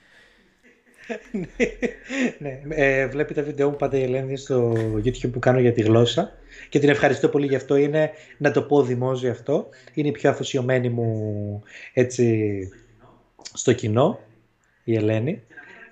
[2.38, 4.74] ναι, ε, βλέπετε βίντεο μου πάντα η Ελένη στο
[5.06, 6.32] YouTube που κάνω για τη γλώσσα
[6.70, 7.76] και την ευχαριστώ πολύ γι' αυτό.
[7.76, 12.70] Είναι, να το πω δημόσιο αυτό, είναι η πιο αφοσιωμένη μου έτσι,
[13.54, 14.20] στο κοινό,
[14.84, 15.42] η Ελένη.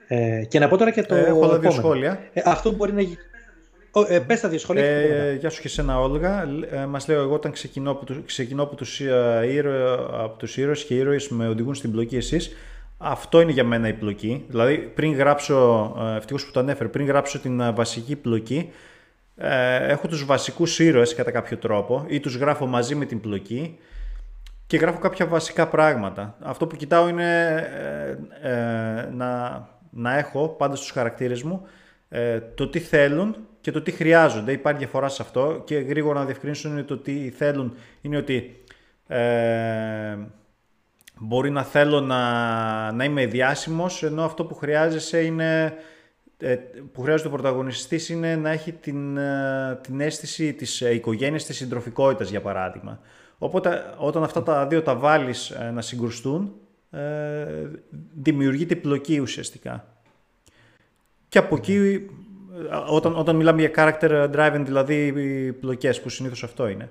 [0.08, 2.20] Ε, και να πω τώρα και το ε, Έχω δύο σχόλια.
[2.34, 3.18] Ε, αυτό μπορεί να γίνει.
[4.08, 4.86] Ε, πες τα δύο σχόλια.
[4.86, 6.44] Ε, γεια σου και σένα Όλγα.
[6.72, 10.58] Ε, μας λέω εγώ όταν ξεκινώ από, τους, ξεκινώ από τους, ε, ήρωε, από τους
[10.58, 12.56] ήρωες και ήρωες με οδηγούν στην πλοκή εσείς.
[13.04, 14.46] Αυτό είναι για μένα η πλοκή.
[14.48, 18.72] Δηλαδή, πριν γράψω, ε, ευτυχώς που το ανέφερε, πριν γράψω την ε, βασική πλοκή,
[19.36, 23.78] ε, έχω τους βασικούς ήρωες κατά κάποιο τρόπο ή τους γράφω μαζί με την πλοκή
[24.68, 26.36] και γράφω κάποια βασικά πράγματα.
[26.40, 27.64] Αυτό που κοιτάω είναι
[29.14, 31.68] να, να έχω πάντα στους χαρακτήρες μου
[32.56, 34.52] το τι θέλουν και το τι χρειάζονται.
[34.52, 38.64] Υπάρχει διαφορά σε αυτό και γρήγορα να διευκρινίσουν είναι το τι θέλουν είναι ότι
[41.24, 45.78] Μπορεί να θέλω να, να είμαι διάσημος, ενώ αυτό που χρειάζεσαι είναι
[46.38, 46.56] ε,
[46.94, 52.30] που χρειάζεται ο πρωταγωνιστής είναι να έχει την, ε, την αίσθηση της οικογένειας, της συντροφικότητας
[52.30, 53.00] για παράδειγμα.
[53.38, 56.54] Οπότε όταν αυτά τα δύο τα βάλεις ε, να συγκρουστούν,
[58.14, 59.88] δημιουργείται πλοκή ουσιαστικά.
[61.30, 62.06] Και από εκεί,
[62.90, 65.14] όταν, όταν μιλάμε για character driving, δηλαδή
[65.60, 66.90] πλοκές που συνήθως αυτό είναι.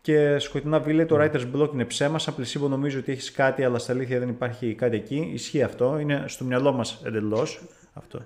[0.00, 2.18] Και σκοτεινά βίλε, το writer's block είναι ψέμα.
[2.18, 5.30] Σαν πλησίμπο νομίζω ότι έχεις κάτι, αλλά στα αλήθεια δεν υπάρχει κάτι εκεί.
[5.32, 5.98] Ισχύει αυτό.
[5.98, 8.20] Είναι στο μυαλό μας εντελώς αυτό.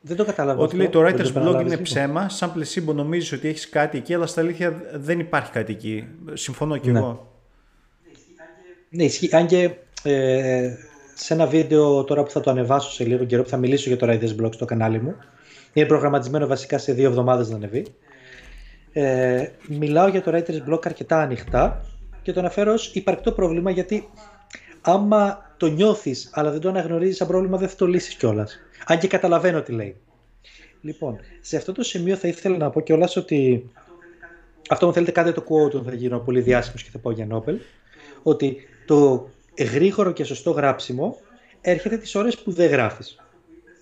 [0.00, 0.64] Δεν το καταλαβαίνω.
[0.64, 2.28] Ότι λέει το writer's block είναι ψέμα.
[2.28, 6.06] Σαν πλησίμπο νομίζεις ότι έχεις κάτι εκεί, αλλά στα αλήθεια δεν υπάρχει κάτι εκεί.
[6.32, 6.98] Συμφωνώ κι ναι.
[6.98, 7.32] εγώ.
[8.88, 9.36] Ναι, ισχύει.
[9.36, 9.70] Αν και
[10.02, 10.74] ε,
[11.14, 13.98] σε ένα βίντεο τώρα που θα το ανεβάσω σε λίγο καιρό που θα μιλήσω για
[13.98, 15.16] το writer's block στο κανάλι μου.
[15.72, 17.86] Είναι προγραμματισμένο βασικά σε δύο εβδομάδες να ανεβεί.
[18.96, 21.84] Ε, μιλάω για το writer's block αρκετά ανοιχτά
[22.22, 24.08] και το αναφέρω ως υπαρκτό πρόβλημα γιατί
[24.80, 28.58] άμα το νιώθεις αλλά δεν το αναγνωρίζεις σαν πρόβλημα δεν θα το λύσεις κιόλας.
[28.86, 29.96] Αν και καταλαβαίνω τι λέει.
[30.80, 33.70] Λοιπόν, σε αυτό το σημείο θα ήθελα να πω κιόλας ότι
[34.68, 37.58] αυτό μου θέλετε κάντε το quote θα γίνω πολύ διάσημος και θα πω για Νόμπελ
[38.22, 39.28] ότι το
[39.58, 41.16] γρήγορο και σωστό γράψιμο
[41.60, 43.23] έρχεται τις ώρες που δεν γράφεις.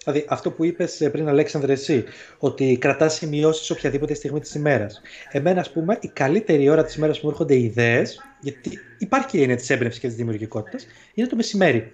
[0.04, 2.04] Δηλαδή αυτό που είπες ε, πριν, Αλέξανδρε, εσύ,
[2.38, 5.00] ότι κρατάς σημειώσεις οποιαδήποτε στιγμή της ημέρας.
[5.30, 9.40] Εμένα, ας πούμε, η καλύτερη ώρα της ημέρας που μου έρχονται ιδέες, γιατί υπάρχει η
[9.40, 11.92] έννοια της έμπνευσης και της δημιουργικότητας, είναι το μεσημέρι.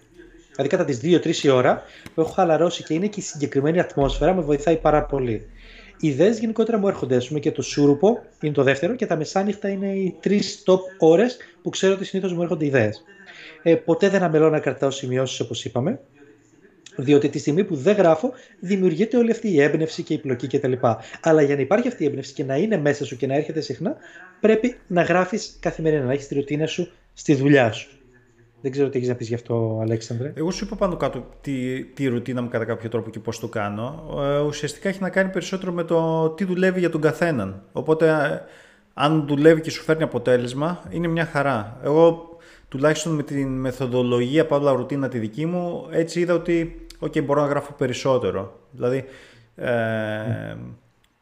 [0.51, 1.83] Δηλαδή κατά τις 2-3 η ώρα
[2.15, 5.47] που έχω χαλαρώσει και είναι και η συγκεκριμένη ατμόσφαιρα, με βοηθάει πάρα πολύ.
[6.01, 9.17] Οι ιδέες γενικότερα μου έρχονται, ας πούμε, και το σούρουπο είναι το δεύτερο και τα
[9.17, 13.03] μεσάνυχτα είναι οι τρεις top ώρες που ξέρω ότι συνήθως μου έρχονται ιδέες.
[13.63, 16.01] Ε, ποτέ δεν αμελώ να κρατάω σημειώσεις όπως είπαμε.
[17.01, 20.73] Διότι τη στιγμή που δεν γράφω, δημιουργείται όλη αυτή η έμπνευση και η πλοκή κτλ.
[21.23, 23.61] Αλλά για να υπάρχει αυτή η έμπνευση και να είναι μέσα σου και να έρχεται
[23.61, 23.97] συχνά,
[24.41, 27.89] πρέπει να γράφεις καθημερινά, να έχεις τη ρουτίνα σου στη δουλειά σου.
[28.61, 30.33] Δεν ξέρω τι έχεις να πεις γι' αυτό, Αλέξανδρε.
[30.37, 33.49] Εγώ σου είπα πάνω κάτω τη, τη ρουτίνα μου κατά κάποιο τρόπο και πώς το
[33.49, 34.15] κάνω.
[34.23, 37.63] Ε, ουσιαστικά έχει να κάνει περισσότερο με το τι δουλεύει για τον καθέναν.
[37.73, 38.41] Οπότε, ε,
[38.95, 41.81] αν δουλεύει και σου φέρνει αποτέλεσμα, είναι μια χαρά.
[41.85, 42.29] Εγώ
[42.69, 47.49] τουλάχιστον με την μεθοδολογία παύλα ρουτίνα τη δική μου, έτσι είδα ότι okay, μπορώ να
[47.49, 48.61] γράφω περισσότερο.
[48.71, 49.05] Δηλαδή,
[49.57, 50.57] ε,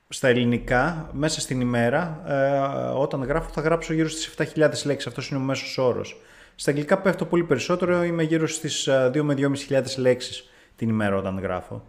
[0.08, 5.06] στα ελληνικά, μέσα στην ημέρα, ε, όταν γράφω, θα γράψω γύρω στις 7.000 λέξεις.
[5.06, 6.20] Αυτός είναι ο μέσος όρος.
[6.54, 11.16] Στα αγγλικά πέφτω πολύ περισσότερο, είμαι γύρω στις 2 ε, με 2.500 λέξεις την ημέρα
[11.16, 11.82] όταν γράφω.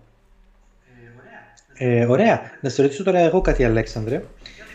[1.78, 2.42] Ε, ωραία.
[2.62, 4.24] Να σε ρωτήσω τώρα εγώ κάτι, Αλέξανδρε.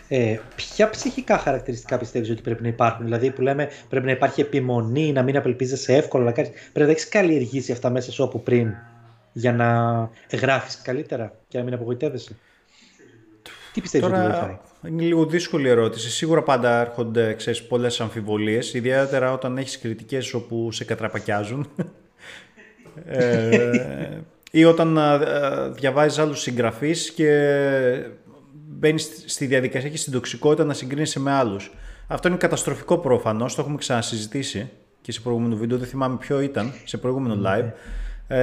[0.07, 4.41] Ε, ποια ψυχικά χαρακτηριστικά πιστεύεις ότι πρέπει να υπάρχουν, Δηλαδή, που λέμε πρέπει να υπάρχει
[4.41, 8.39] επιμονή, να μην απελπίζεσαι εύκολα, να κάνεις, πρέπει να έχεις καλλιεργήσει αυτά μέσα σου από
[8.39, 8.73] πριν
[9.33, 12.35] για να γράφεις καλύτερα και να μην απογοητεύεσαι.
[13.73, 14.57] Τι πιστεύεις ότι βοηθάει;
[14.87, 16.09] Είναι λίγο δύσκολη ερώτηση.
[16.09, 21.69] Σίγουρα πάντα έρχονται ξέρεις, πολλές αμφιβολίες, ιδιαίτερα όταν έχεις κριτικές όπου σε κατραπακιάζουν.
[23.05, 24.21] ε,
[24.51, 25.19] ή όταν ε,
[25.69, 27.29] διαβάζεις άλλους συγγραφείς και
[28.53, 31.71] μπαίνεις στη διαδικασία και στην τοξικότητα να συγκρίνεσαι με άλλους.
[32.07, 34.69] Αυτό είναι καταστροφικό προφανώς, το έχουμε ξανασυζητήσει
[35.01, 37.49] και σε προηγούμενο βίντεο, δεν θυμάμαι ποιο ήταν, σε προηγούμενο ναι.
[37.49, 37.71] live.
[38.27, 38.37] Ε,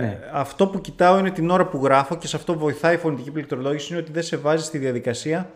[0.00, 0.20] ναι.
[0.32, 3.92] Αυτό που κοιτάω είναι την ώρα που γράφω και σε αυτό βοηθάει η φωνητική πληκτρολόγηση
[3.92, 5.50] είναι ότι δεν σε βάζει στη διαδικασία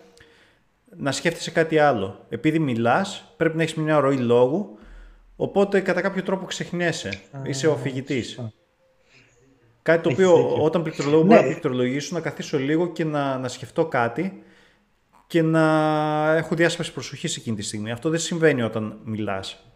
[0.97, 2.25] να σκέφτεσαι κάτι άλλο.
[2.29, 4.79] Επειδή μιλάς, πρέπει να έχεις μια ροή λόγου,
[5.37, 7.21] οπότε κατά κάποιο τρόπο ξεχνιέσαι.
[7.43, 8.41] Είσαι ο αφηγητής.
[9.83, 11.47] Κάτι το οποίο όταν πληκτρολογώ μπορώ να ναι.
[11.47, 14.43] πληκτρολογήσω, να καθίσω λίγο και να, να σκεφτώ κάτι
[15.27, 15.65] και να
[16.37, 17.91] έχω διάσπαση προσοχής εκείνη τη στιγμή.
[17.91, 19.68] Αυτό δεν συμβαίνει όταν μιλάς.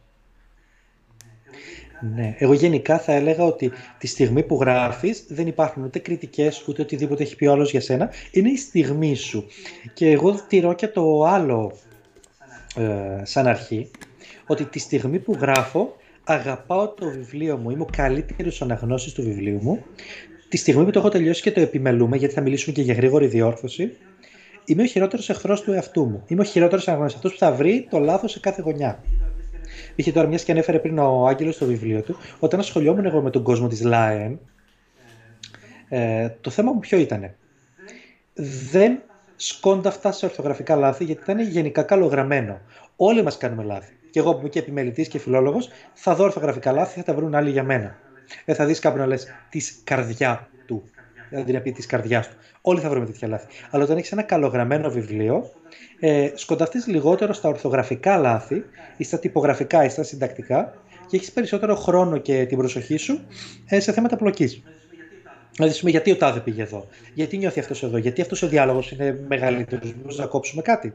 [2.15, 2.35] Ναι.
[2.39, 7.23] Εγώ γενικά θα έλεγα ότι τη στιγμή που γράφεις δεν υπάρχουν ούτε κριτικές ούτε οτιδήποτε
[7.23, 8.11] έχει πει ο άλλος για σένα.
[8.31, 9.47] Είναι η στιγμή σου.
[9.95, 11.73] Και εγώ τηρώ και το άλλο
[12.77, 13.91] ε, σαν αρχή,
[14.47, 19.59] ότι τη στιγμή που γράφω αγαπάω το βιβλίο μου, είμαι ο καλύτερος αναγνώστης του βιβλίου
[19.63, 19.85] μου.
[20.49, 23.27] Τη στιγμή που το έχω τελειώσει και το επιμελούμε, γιατί θα μιλήσουμε και για γρήγορη
[23.27, 23.93] διόρθωση,
[24.65, 26.23] είμαι ο χειρότερος εχθρός του εαυτού μου.
[26.27, 29.03] Είμαι ο χειρότερος αναγνώστης, αυτός που θα βρει το λάθος σε κάθε γωνιά.
[29.95, 33.31] Είχε τώρα μιας και ανέφερε πριν ο Άγγελος στο βιβλίο του, όταν ασχολιόμουν εγώ με
[33.31, 34.37] τον κόσμο της Lion,
[35.89, 37.35] ε, το θέμα μου ποιο ήταν.
[38.71, 39.03] Δεν
[39.37, 42.61] σκόντα αυτά σε ορθογραφικά λάθη, γιατί ήταν γενικά καλογραμμένο.
[42.97, 43.93] Όλοι μας κάνουμε λάθη.
[44.11, 47.35] Και εγώ που είμαι και επιμελητής και φιλόλογος, θα δω ορθογραφικά λάθη, θα τα βρουν
[47.35, 47.97] άλλοι για μένα.
[48.45, 50.83] Δεν θα δεις κάποιον να λες της καρδιά του.
[51.29, 52.37] Δηλαδή να πει της καρδιάς του.
[52.61, 53.47] Όλοι θα βρούμε τέτοια λάθη.
[53.71, 55.51] Αλλά όταν έχεις ένα καλογραμμένο βιβλίο,
[56.05, 58.65] ε, σκονταφτεί λιγότερο στα ορθογραφικά λάθη
[58.97, 60.75] ή στα τυπογραφικά ή στα συντακτικά
[61.07, 63.21] και έχεις περισσότερο χρόνο και την προσοχή σου
[63.69, 64.63] ε, σε θέματα πλοκής.
[65.57, 69.25] Δηλαδή, γιατί ο Τάδε πήγε εδώ, γιατί νιώθει αυτός εδώ, γιατί αυτός ο διάλογος είναι
[69.29, 70.95] μεγαλύτερος, Μπορείς να κόψουμε κάτι;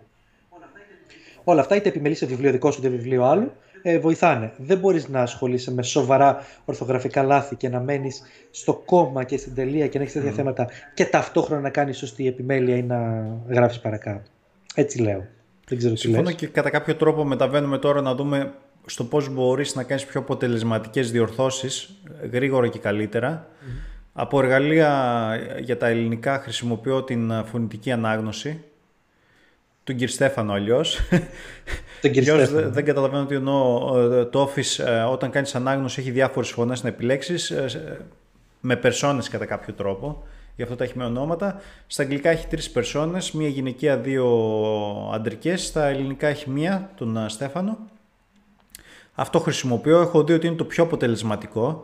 [1.44, 3.52] Όλα αυτά, είτε επιμελείς σε βιβλίο δικό σου είτε βιβλίο άλλου,
[3.82, 4.52] ε, βοηθάνε.
[4.58, 9.56] Δεν μπορείς να ασχολείσαι με σοβαρά ορθογραφικά λάθη και να μένεις στο κόμμα και στην
[9.56, 13.82] τελεία και να έχεις τέτοια θέματα και ταυτόχρονα να κάνεις σωστή επιμέλεια ή να γράφει
[13.82, 14.30] παρακάτω.
[14.80, 15.28] Έτσι λέω.
[15.68, 18.54] Δεν ξέρω Συμφωνώ και κατά κάποιο τρόπο μεταβαίνουμε τώρα να δούμε
[18.86, 21.90] στο πώς μπορείς να κάνεις πιο αποτελεσματικές διορθώσεις
[22.32, 23.48] γρήγορα και καλύτερα.
[24.14, 28.64] Από εργαλεία για τα ελληνικά χρησιμοποιώ την φωνητική ανάγνωση
[29.84, 31.00] του κύριο Στέφανο αλλιώς.
[32.02, 33.80] Δεν, δεν καταλαβαίνω τι εννοώ.
[34.26, 38.06] Το Office ε, όταν κάνεις ανάγνωση έχει διάφορες φωνές να επιλέξεις ε,
[38.60, 40.24] με περσόνες κατά κάποιο τρόπο.
[40.58, 41.62] Γι' αυτό τα έχει με ονόματα.
[41.88, 44.28] Στα αγγλικά έχει τρεις περσόνες, μία γυναικεία, δύο
[45.14, 45.66] αντρικές.
[45.66, 47.78] Στα ελληνικά έχει μία, τον ε, Στέφανο.
[49.14, 50.02] Αυτό χρησιμοποιώ.
[50.02, 51.84] Έχω δει ότι είναι το πιο αποτελεσματικό.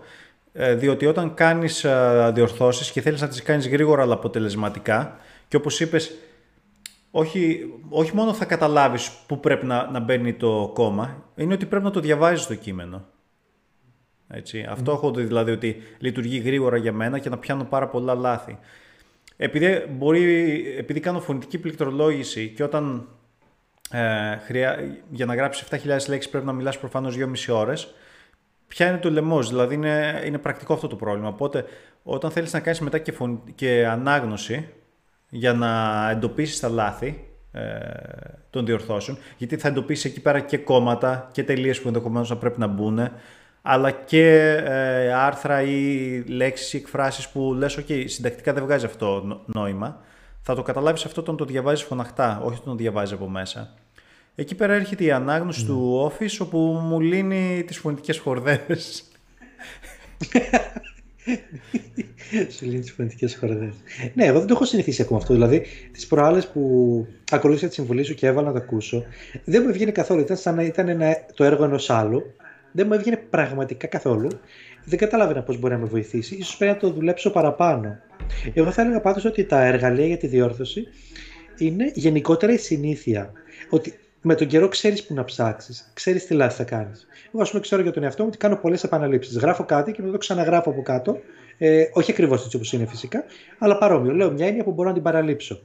[0.76, 1.86] Διότι όταν κάνεις
[2.34, 5.18] διορθώσεις και θέλεις να τις κάνεις γρήγορα αλλά αποτελεσματικά
[5.48, 6.12] και όπως είπες
[7.12, 11.84] όχι, όχι μόνο θα καταλάβεις πού πρέπει να, να μπαίνει το κόμμα, είναι ότι πρέπει
[11.84, 13.06] να το διαβάζεις το κείμενο.
[14.28, 14.66] Έτσι.
[14.70, 18.58] Αυτό έχω δει δηλαδή ότι λειτουργεί γρήγορα για μένα και να πιάνω πάρα πολλά λάθη.
[19.38, 20.24] Επειδή, μπορεί,
[20.78, 23.08] επειδή κάνω φωνητική πληκτρολόγηση και όταν
[23.92, 27.94] ε, χρειά, για να γράψεις 7.000 λέξεις πρέπει να μιλάς προφανώς 2,5 ώρες,
[28.68, 31.28] ποια είναι το λαιμός, δηλαδή είναι, είναι πρακτικό αυτό το πρόβλημα.
[31.28, 31.66] Οπότε
[32.04, 33.14] όταν θέλεις να κάνεις μετά και,
[33.56, 34.70] και ανάγνωση,
[35.30, 37.62] για να εντοπίσεις τα λάθη ε,
[38.50, 42.60] των διορθώσεων, γιατί θα εντοπίσεις εκεί πέρα και κόμματα και τελείες που ενδεχομένως να πρέπει
[42.60, 43.00] να μπουν,
[43.66, 49.42] αλλά και ε, άρθρα ή λέξεις ή εκφράσεις που λες «ΟΚ, συντακτικά δεν βγάζει αυτό
[49.46, 50.02] νόημα».
[50.42, 53.74] Θα το καταλάβεις αυτό όταν το διαβάζεις φωναχτά, όχι όταν το διαβάζεις από μέσα.
[54.36, 59.04] Εκεί πέρα έρχεται η ανάγνωση του Office, όπου μου λύνει τις φωνητικές χορδές.
[62.58, 63.74] Σου λέει τις φωνητικές χορδές.
[64.14, 65.34] Ναι, εγώ δεν το έχω συνηθίσει ακόμα αυτό.
[65.34, 69.04] Δηλαδή, τις προάλλες που ακολούθησα τη συμβουλή σου και έβαλα να το ακούσω,
[69.46, 70.20] δεν μου έβγαινε καθόλου.
[70.20, 72.24] Ήταν σαν να ήταν ένα, το έργο ενός άλλου.
[72.76, 74.30] Δεν μου έβγαινε πραγματικά καθόλου.
[74.86, 76.42] Δεν καταλάβαινα πώς μπορεί να με βοηθήσει.
[76.42, 77.98] σω πρέπει να το δουλέψω παραπάνω.
[78.54, 80.88] Εγώ θα έλεγα πάντως ότι τα εργαλεία για τη διόρθωση
[81.58, 83.32] είναι γενικότερα η συνήθεια.
[83.70, 87.08] Ότι με τον καιρό ξέρεις που να ψάξεις, ξέρεις τι λάθη θα κάνεις.
[87.34, 89.38] Εγώ, ας πούμε, ξέρω για τον εαυτό μου ότι κάνω πολλές επαναλήψεις.
[89.38, 91.20] Γράφω κάτι και μετά το ξαναγράφω από κάτω.
[91.58, 93.24] Ε, όχι ακριβώς έτσι όπως είναι φυσικά,
[93.58, 94.14] αλλά παρόμοιο.
[94.14, 95.60] Λέω μια έννοια που μπορώ να την παραλείψω.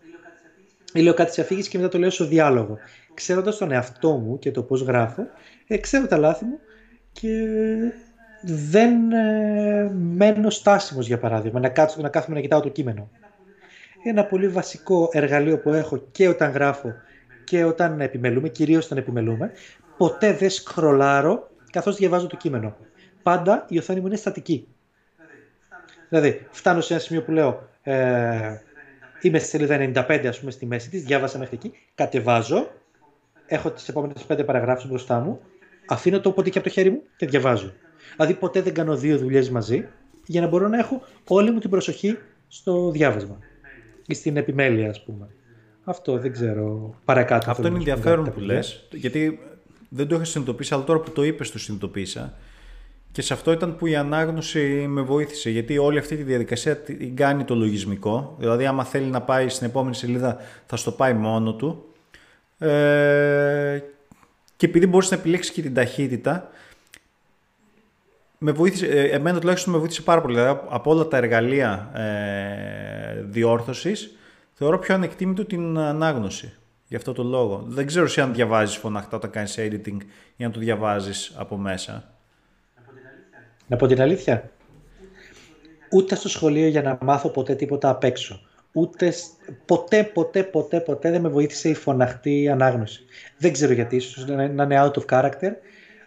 [0.93, 2.79] Ή λέω κάτι της αφήγησης και μετά το λέω στο διάλογο.
[3.15, 5.27] Ξέροντας τον εαυτό μου και το πώς γράφω,
[5.67, 6.59] ε, ξέρω τα λάθη μου
[7.21, 7.47] και
[8.43, 13.11] δεν ε, μένω στάσιμος για παράδειγμα, να, κάτσω, να κάθομαι να κοιτάω το κείμενο.
[14.05, 16.93] Ένα πολύ βασικό εργαλείο που έχω και όταν γράφω
[17.45, 19.53] και όταν επιμελούμε, κυρίως όταν επιμελούμε,
[19.97, 22.77] ποτέ δεν σκρολάρω καθώς διαβάζω το κείμενο.
[23.23, 24.69] Πάντα η οθόνη μου είναι στατική.
[26.09, 28.61] Δηλαδή, φτάνω σε ένα σημείο που λέω, ε,
[29.21, 29.77] είμαι στη σελίδα
[30.09, 32.71] 95, ας πούμε, στη μέση της, διάβασα μέχρι εκεί, κατεβάζω,
[33.47, 35.41] έχω τις επόμενες πέντε παραγράφους μπροστά μου,
[35.89, 37.73] αφήνω το ποτίκι από το χέρι μου και διαβάζω.
[38.17, 39.89] Δηλαδή, ποτέ δεν κάνω δύο δουλειές μαζί,
[40.27, 42.19] για να μπορώ να έχω όλη μου την προσοχή
[42.49, 43.39] στο διάβασμα
[44.07, 45.29] ή στην επιμέλεια, ας πούμε.
[45.85, 47.51] Αυτό δεν ξέρω παρακάτω.
[47.51, 49.39] Αυτό είναι ενδιαφέρον που λες, γιατί
[49.89, 52.35] δεν το είχα συνειδητοποιήσει, αλλά τώρα που το είπες, το συνειδητοποίησα.
[53.13, 57.17] Και σε αυτό ήταν που η ανάγνωση με βοήθησε, γιατί όλη αυτή τη διαδικασία την
[57.17, 58.35] κάνει το λογισμικό.
[58.39, 60.37] Δηλαδή, άμα θέλει να πάει στην επόμενη σελίδα,
[60.67, 61.85] θα στο πάει μόνο του.
[62.59, 63.81] Ε,
[64.59, 66.51] και επειδή μπορεί να επιλέξεις και την ταχύτητα,
[68.39, 70.35] με βοήθησε, ε, εμένα τουλάχιστον με βοήθησε πάρα πολύ.
[70.35, 74.17] Δηλαδή, από όλα τα εργαλεία ε, διόρθωσης,
[74.53, 76.53] θεωρώ πιο ανεκτήμητο την ανάγνωση.
[76.89, 77.65] Γι' αυτό το λόγο.
[77.67, 79.97] Δεν ξέρω αν διαβάζεις φωναχτά όταν κάνεις editing
[80.37, 82.13] ή αν το διαβάζεις από μέσα.
[83.67, 84.51] Να πω την αλήθεια.
[85.91, 88.41] Ούτε στο σχολείο για να μάθω ποτέ τίποτα απ' έξω.
[88.79, 89.13] Ούτε
[89.65, 93.05] ποτέ, ποτέ, ποτέ, ποτέ δεν με βοήθησε η φωναχτή ανάγνωση.
[93.39, 95.51] Δεν ξέρω γιατί, ίσως να είναι out of character,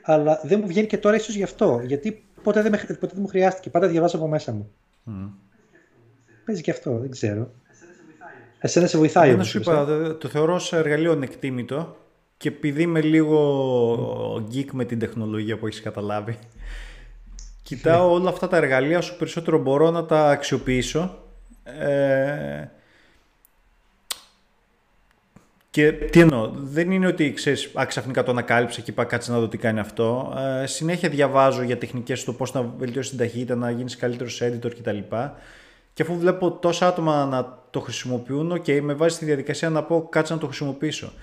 [0.02, 1.82] αλλά δεν μου βγαίνει και τώρα ίσως γι' αυτό.
[1.86, 3.70] Γιατί ποτέ δεν, με, ποτέ δεν μου χρειάστηκε.
[3.70, 4.72] Πάντα διαβάζω από μέσα μου.
[5.08, 5.30] Mm.
[6.46, 7.52] Παίζει και αυτό, δεν ξέρω.
[8.60, 9.36] Εσένα σε βοηθάει.
[9.36, 9.86] Να σου είπα,
[10.20, 11.96] το θεωρώ σε εργαλείο ανεκτήμητο
[12.38, 16.38] και επειδή είμαι λίγο geek με την τεχνολογία που έχεις καταλάβει,
[17.64, 21.18] κοιτάω όλα αυτά τα εργαλεία όσο περισσότερο μπορώ να τα αξιοποιήσω.
[21.64, 22.70] Ε,
[25.72, 29.40] Και τι εννοώ, δεν είναι ότι ξέρεις, α, ξαφνικά το ανακάλυψα και είπα κάτσε να
[29.40, 30.34] δω τι κάνει αυτό.
[30.62, 34.72] Ε, συνέχεια διαβάζω για τεχνικές του πώς να βελτιώσει την ταχύτητα, να γίνεις καλύτερος editor
[34.80, 34.98] κτλ.
[35.94, 40.08] Και αφού βλέπω τόσα άτομα να το χρησιμοποιούν και με βάζει στη διαδικασία να πω
[40.10, 41.14] κάτσε να το χρησιμοποιήσω.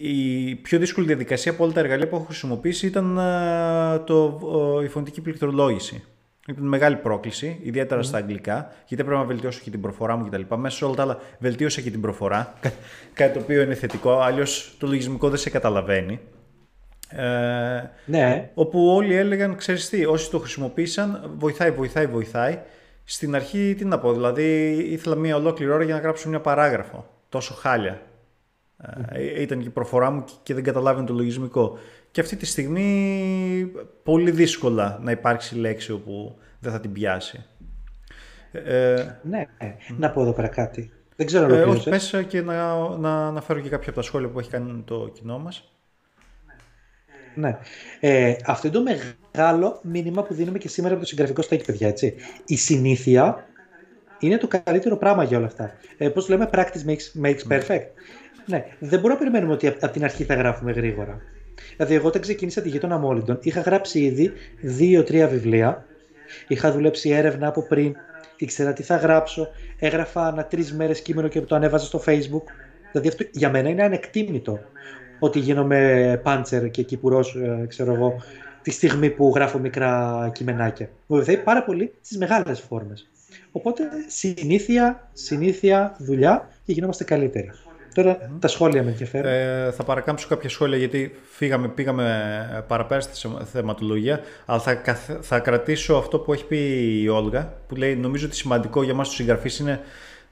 [0.00, 4.40] Η πιο δύσκολη διαδικασία από όλα τα εργαλεία που έχω χρησιμοποιήσει ήταν ε, το,
[4.84, 6.04] η φωνητική πληκτρολόγηση.
[6.48, 10.54] Ήταν μεγάλη πρόκληση, ιδιαίτερα στα αγγλικά, γιατί πρέπει να βελτιώσω και την προφορά μου κτλ.
[10.54, 12.54] Μέσα σε όλα τα άλλα βελτίωσα και την προφορά,
[13.14, 16.20] κάτι το οποίο είναι θετικό, αλλιώς το λογισμικό δεν σε καταλαβαίνει.
[17.08, 18.50] Ε, ναι.
[18.54, 22.58] Όπου όλοι έλεγαν, ξέρεις τι, όσοι το χρησιμοποίησαν, βοηθάει, βοηθάει, βοηθάει.
[23.04, 27.06] Στην αρχή, τι να πω, δηλαδή ήθελα μία ολόκληρη ώρα για να γράψω μια παράγραφο.
[27.28, 28.02] Τόσο χάλια.
[29.08, 31.78] Ε, ήταν και η προφορά μου και δεν καταλάβαινε το λογισμικό.
[32.18, 37.44] Και αυτή τη στιγμή πολύ δύσκολα να υπάρξει λέξη όπου δεν θα την πιάσει.
[38.52, 39.46] Ε, ναι,
[39.96, 40.92] να πω εδώ πέρα κάτι.
[41.16, 44.28] Δεν ξέρω αν ε, Όχι, πες και να, να αναφέρω και κάποια από τα σχόλια
[44.28, 45.72] που έχει κάνει το κοινό μας.
[47.34, 47.58] Ναι.
[48.00, 48.82] Ε, αυτό είναι το
[49.32, 51.88] μεγάλο μήνυμα που δίνουμε και σήμερα από το συγγραφικό στέκι, παιδιά.
[51.88, 52.14] Έτσι.
[52.46, 53.46] Η συνήθεια
[54.18, 55.72] είναι το καλύτερο πράγμα για όλα αυτά.
[55.98, 57.86] Ε, Πώς λέμε, practice makes, makes perfect.
[58.46, 61.20] Ναι, δεν μπορούμε να περιμένουμε ότι από την αρχή θα γράφουμε γρήγορα.
[61.76, 65.84] Δηλαδή, εγώ όταν ξεκίνησα τη γείτονα Μόλιντον, είχα γράψει ήδη δύο-τρία βιβλία.
[66.48, 67.96] Είχα δουλέψει έρευνα από πριν,
[68.36, 69.48] ήξερα τι θα γράψω.
[69.78, 72.44] Έγραφα ανά τρεις μέρες κείμενο και το ανέβαζα στο Facebook.
[72.92, 74.58] Δηλαδή, αυτό για μένα είναι ανεκτήμητο
[75.18, 78.14] ότι γίνομαι πάντσερ και κυπουρός, ε, ξέρω εγώ,
[78.62, 80.86] τη στιγμή που γράφω μικρά κειμενάκια.
[81.06, 83.08] Μου βοηθάει πάρα πολύ στις μεγάλες φόρμες.
[83.52, 87.50] Οπότε συνήθεια, συνήθεια, δουλειά και γινόμαστε καλύτεροι.
[87.98, 89.30] Τώρα τα σχόλια με ενδιαφέρουν.
[89.30, 94.20] Ε, θα παρακάμψω κάποια σχόλια γιατί φύγαμε, πήγαμε παραπέρα στη θεματολογία.
[94.46, 94.82] Αλλά θα,
[95.20, 96.56] θα κρατήσω αυτό που έχει πει
[97.02, 99.80] η Όλγα που λέει νομίζω ότι σημαντικό για μας τους συγγραφείς είναι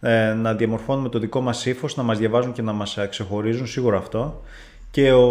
[0.01, 3.97] ε, να διαμορφώνουμε το δικό μας ύφος, να μας διαβάζουν και να μας ξεχωρίζουν, σίγουρα
[3.97, 4.43] αυτό.
[4.91, 5.27] Και ο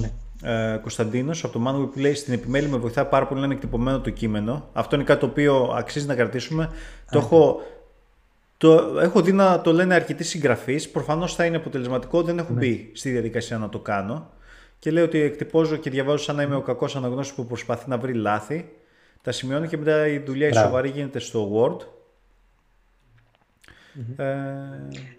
[0.00, 0.10] ναι.
[0.42, 3.54] ε, Κωνσταντίνος από το Manway που λέει στην επιμέλεια με βοηθάει πάρα πολύ να είναι
[3.54, 4.68] εκτυπωμένο το κείμενο.
[4.72, 6.70] Αυτό είναι κάτι το οποίο αξίζει να κρατήσουμε.
[7.10, 7.60] Το έχω
[8.60, 10.88] το έχω δει να το λένε αρκετοί συγγραφείς.
[10.88, 12.22] Προφανώς θα είναι αποτελεσματικό.
[12.22, 12.58] Δεν έχω ναι.
[12.58, 14.30] μπει στη διαδικασία να το κάνω.
[14.78, 17.98] Και λέω ότι εκτυπώζω και διαβάζω σαν να είμαι ο κακός αναγνώστης που προσπαθεί να
[17.98, 18.72] βρει λάθη.
[19.22, 21.86] Τα σημειώνω και μετά η δουλειά η σοβαρή γίνεται στο Word.
[24.16, 24.26] Ε,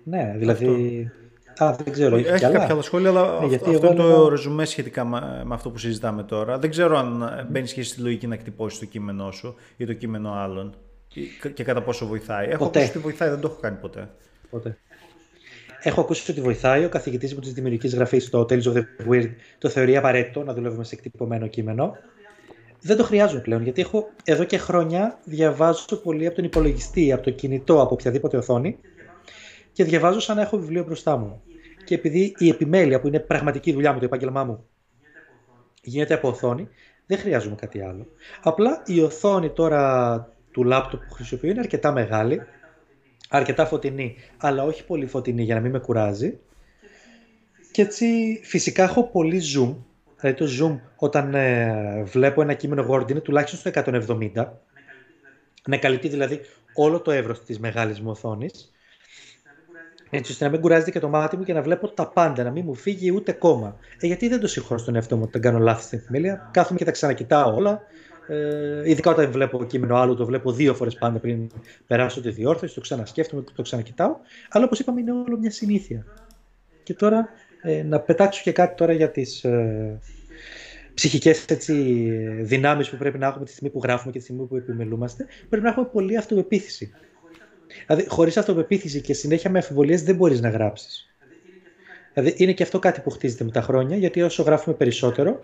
[0.04, 1.12] ναι, δηλαδή.
[1.58, 2.16] Α, δεν ξέρω.
[2.16, 5.70] Έχει, έχει κάποια άλλα σχόλια, αλλά ναι, αυτό, αυτό είναι το ρεζουμέ σχετικά με, αυτό
[5.70, 6.58] που συζητάμε τώρα.
[6.60, 10.34] Δεν ξέρω αν μπαίνει και στη λογική να εκτυπώσεις το κείμενό σου ή το κείμενο
[10.34, 10.76] άλλων
[11.54, 12.48] και κατά πόσο βοηθάει.
[12.50, 14.10] Έχω ακούσει ότι βοηθάει, δεν το έχω κάνει ποτέ.
[14.50, 14.78] ποτέ.
[15.84, 16.86] Έχω ακούσει ότι βοηθάει.
[16.86, 20.54] Ο καθηγητής μου τη δημιουργική γραφή στο Tales of the Weird το θεωρεί απαραίτητο να
[20.54, 21.98] δουλεύουμε σε εκτυπωμένο κείμενο.
[22.82, 27.24] Δεν το χρειάζομαι πλέον γιατί έχω εδώ και χρόνια διαβάζω πολύ από τον υπολογιστή, από
[27.24, 28.78] το κινητό, από οποιαδήποτε οθόνη
[29.72, 31.42] και διαβάζω σαν να έχω βιβλίο μπροστά μου.
[31.84, 34.66] Και επειδή η επιμέλεια που είναι πραγματική δουλειά μου, το επάγγελμά μου,
[35.84, 36.68] γίνεται από οθόνη,
[37.06, 38.08] δεν χρειάζομαι κάτι άλλο.
[38.42, 42.42] Απλά η οθόνη τώρα του λάπτοπ που χρησιμοποιώ είναι αρκετά μεγάλη,
[43.30, 46.40] αρκετά φωτεινή, αλλά όχι πολύ φωτεινή για να μην με κουράζει.
[47.72, 49.76] Και έτσι φυσικά έχω πολύ zoom,
[50.20, 53.84] δηλαδή το zoom όταν ε, βλέπω ένα κείμενο Word είναι τουλάχιστον στο
[54.34, 54.46] 170,
[55.68, 56.42] να καλύπτει δηλαδή
[56.74, 58.72] όλο το εύρος της μεγάλης μου οθόνης,
[60.10, 62.52] έτσι ώστε να μην κουράζεται και το μάτι μου και να βλέπω τα πάντα, να
[62.52, 63.76] μην μου φύγει ούτε κόμμα.
[64.00, 66.50] Ε, γιατί δεν το συγχωρώ στον εαυτό μου όταν κάνω λάθη στην εφημερίδα.
[66.54, 67.82] Κάθομαι και τα ξανακοιτάω όλα,
[68.32, 71.50] ε, ειδικά όταν βλέπω κείμενο άλλο, το βλέπω δύο φορές πάντα πριν
[71.88, 74.16] περάσω τη διόρθωση, το ξανασκέφτομαι, το ξανακοιτάω.
[74.50, 76.06] Αλλά όπως είπαμε, είναι όλο μια συνήθεια.
[76.84, 77.30] Και τώρα
[77.62, 80.00] ε, να πετάξω και κάτι τώρα για τις ε,
[80.94, 81.74] ψυχικές έτσι,
[82.42, 85.64] δυνάμεις που πρέπει να έχουμε τη στιγμή που γράφουμε και τη στιγμή που επιμελούμαστε, πρέπει
[85.64, 86.92] να έχουμε πολύ αυτοπεποίθηση.
[87.88, 91.16] Δηλαδή, χωρίς αυτοπεποίθηση και συνέχεια με αμφιβολίες δεν μπορείς να γράψεις.
[92.14, 95.36] Δηλαδή, είναι και αυτό κάτι που χτίζεται με τα χρόνια, γιατί όσο γράφουμε περισσότερο, ε,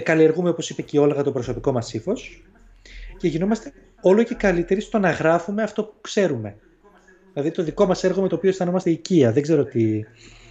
[0.00, 2.44] καλλιεργούμε, όπως είπε και η Όλγα, το προσωπικό μας ύφος
[3.16, 6.56] και γινόμαστε όλο και καλύτεροι στο να γράφουμε αυτό που ξέρουμε.
[7.32, 9.32] Δηλαδή το δικό μας έργο με το οποίο αισθανόμαστε οικία.
[9.32, 9.96] Δεν ξέρω τι...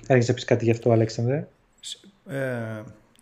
[0.07, 1.47] Αν έχεις να πεις κάτι γι' αυτό, Αλέξανδρε.
[2.27, 2.37] Ε,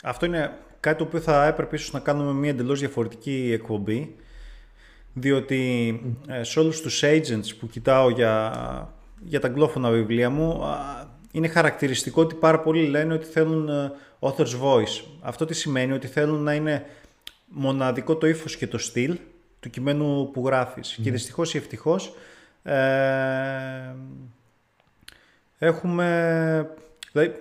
[0.04, 4.16] αυτό είναι κάτι το οποίο θα έπρεπε ίσως να κάνουμε μια εντελώς διαφορετική εκπομπή
[5.14, 8.54] διότι ε, σε όλους τους agents που κοιτάω για,
[9.24, 10.62] για τα αγγλόφωνα βιβλία μου
[11.32, 15.04] είναι χαρακτηριστικό ότι πάρα πολλοί λένε ότι θέλουν ε, author's voice.
[15.22, 16.86] Αυτό τι σημαίνει ότι θέλουν να είναι
[17.48, 19.18] μοναδικό το ύφος και το στυλ
[19.60, 21.00] του κειμένου που γράφεις.
[21.04, 22.14] Και δυστυχώς ή ευτυχώς
[22.64, 22.76] ε,
[25.60, 26.70] έχουμε...
[27.12, 27.34] Δηλαδή,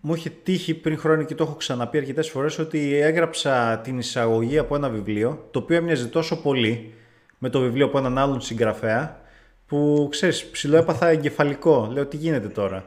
[0.00, 4.58] μου είχε τύχει πριν χρόνια και το έχω ξαναπεί αρκετές φορές ότι έγραψα την εισαγωγή
[4.58, 6.94] από ένα βιβλίο το οποίο έμοιαζε τόσο πολύ
[7.38, 9.20] με το βιβλίο από έναν άλλον συγγραφέα
[9.66, 11.88] που ξέρεις, ψηλό έπαθα εγκεφαλικό.
[11.92, 12.84] Λέω τι γίνεται τώρα;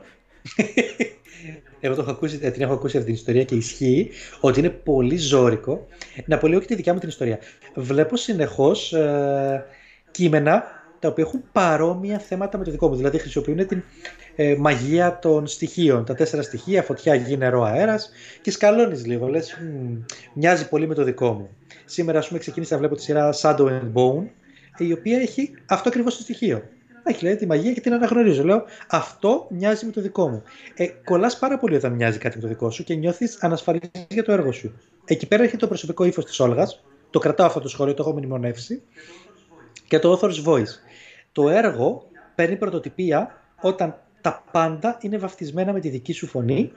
[1.80, 5.18] Εγώ το έχω ακούσει, την έχω ακούσει αυτή την ιστορία και ισχύει ότι είναι πολύ
[5.18, 5.88] ζώρικο.
[6.26, 7.40] Να πω λίγο και τη δικιά μου την ιστορία.
[7.76, 9.66] Βλέπω συνεχώς ε,
[10.12, 10.64] κείμενα
[11.00, 12.96] τα οποία έχουν παρόμοια θέματα με το δικό μου.
[12.96, 13.84] Δηλαδή χρησιμοποιούν την
[14.36, 16.06] ε, μαγεία των στοιχείων.
[16.06, 18.10] Τα τέσσερα στοιχεία, φωτιά, γη, νερό, αέρας.
[18.42, 19.28] Και σκαλώνεις λίγο.
[19.28, 19.58] Λες,
[20.34, 21.50] μοιάζει πολύ με το δικό μου.
[21.86, 24.26] Σήμερα, ας πούμε, ξεκίνησα να βλέπω τη σειρά Shadow and Bone,
[24.78, 26.64] η οποία έχει αυτό ακριβώς το στοιχείο.
[27.08, 28.44] Έχει λέει τη μαγεία και την αναγνωρίζω.
[28.44, 30.44] Λέω αυτό μοιάζει με το δικό μου.
[30.76, 34.24] Ε, Κολλάς πάρα πολύ όταν μοιάζει κάτι με το δικό σου και νιώθεις ανασφαλής για
[34.24, 34.80] το έργο σου.
[35.06, 36.84] Εκεί πέρα έχει το προσωπικό ύφος της Όλγας.
[37.10, 38.82] Το κρατάω αυτό το σχόλιο, το έχω μνημονεύσει.
[39.88, 40.74] Και το author's voice.
[41.32, 46.72] Το έργο παίρνει πρωτοτυπία όταν τα πάντα είναι βαφτισμένα με τη δική σου φωνή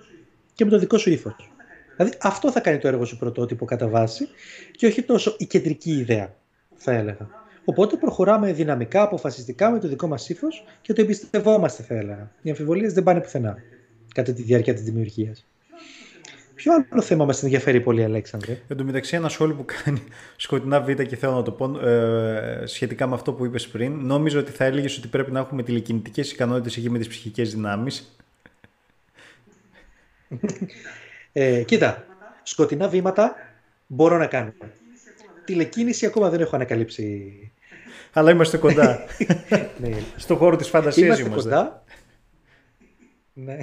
[0.55, 1.51] και με το δικό σου ύφος.
[1.97, 4.29] Δηλαδή αυτό θα κάνει το έργο σου πρωτότυπο κατά βάση
[4.71, 6.35] και όχι τόσο η κεντρική ιδέα,
[6.77, 7.29] θα έλεγα.
[7.69, 12.31] Οπότε προχωράμε δυναμικά, αποφασιστικά με το δικό μας ύφος και το εμπιστευόμαστε, θα έλεγα.
[12.43, 13.57] Οι αμφιβολίες δεν πάνε πουθενά
[14.15, 15.47] κατά τη διάρκεια της δημιουργίας.
[16.55, 20.03] Ποιο άλλο θέμα μας ενδιαφέρει πολύ, Αλέξανδρε; Εν τω μεταξύ, ένα σχόλιο που κάνει
[20.37, 23.93] σκοτεινά Β και θέλω να το πω ε, σχετικά με αυτό που είπες πριν.
[23.93, 28.17] Νόμιζα ότι θα έλεγες ότι πρέπει να έχουμε τηλεκινητικές ικανότητες εκεί με τις ψυχικές δυνάμεις.
[31.33, 32.07] ε, κοίτα,
[32.43, 33.35] σκοτεινά βήματα
[33.87, 34.53] μπορώ να κάνω.
[35.45, 37.33] Τηλεκίνηση ακόμα δεν έχω ανακαλύψει
[38.19, 39.05] αλλά είμαστε κοντά.
[39.81, 39.91] ναι.
[40.17, 41.25] Στο χώρο της φαντασίας είμαστε.
[41.25, 41.85] Είμαστε κοντά.
[43.33, 43.57] ναι.